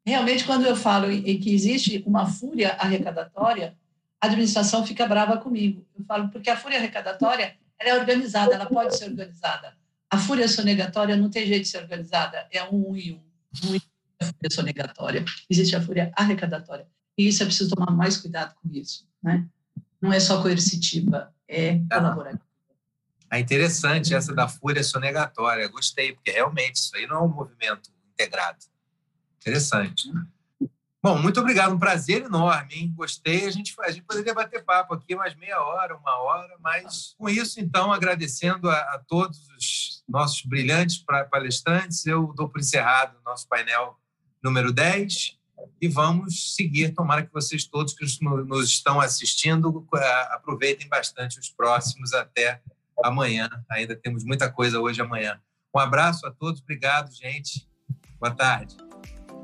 [0.07, 3.77] Realmente, quando eu falo em que existe uma fúria arrecadatória,
[4.21, 5.87] a administração fica brava comigo.
[5.99, 9.77] Eu falo porque a fúria arrecadatória ela é organizada, ela pode ser organizada.
[10.11, 13.21] A fúria sonegatória não tem jeito de ser organizada, é um e um.
[13.69, 13.79] Um
[14.21, 15.25] a fúria sonegatória.
[15.49, 16.87] Existe a fúria arrecadatória.
[17.17, 19.07] E isso é preciso tomar mais cuidado com isso.
[19.23, 19.47] Né?
[20.01, 22.48] Não é só coercitiva, é colaborativa.
[23.31, 25.69] É interessante essa da fúria sonegatória.
[25.69, 28.59] Gostei, porque realmente isso aí não é um movimento integrado.
[29.41, 30.11] Interessante.
[31.01, 31.75] Bom, muito obrigado.
[31.75, 32.93] Um prazer enorme, hein?
[32.97, 33.47] Gostei.
[33.47, 37.29] A gente, a gente poderia bater papo aqui mais meia hora, uma hora, mas com
[37.29, 43.25] isso, então, agradecendo a, a todos os nossos brilhantes palestrantes, eu dou por encerrado o
[43.25, 43.97] nosso painel
[44.43, 45.39] número 10
[45.81, 46.93] e vamos seguir.
[46.95, 49.87] Tomara que vocês todos que nos estão assistindo
[50.31, 52.61] aproveitem bastante os próximos até
[53.05, 53.49] amanhã.
[53.71, 55.41] Ainda temos muita coisa hoje amanhã.
[55.75, 57.69] Um abraço a todos, obrigado, gente.
[58.21, 58.77] Boa tarde.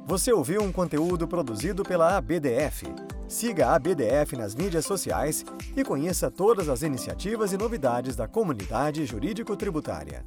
[0.06, 2.86] Você ouviu um conteúdo produzido pela ABDF.
[3.26, 5.44] Siga a ABDF nas mídias sociais
[5.74, 10.24] e conheça todas as iniciativas e novidades da comunidade jurídico-tributária.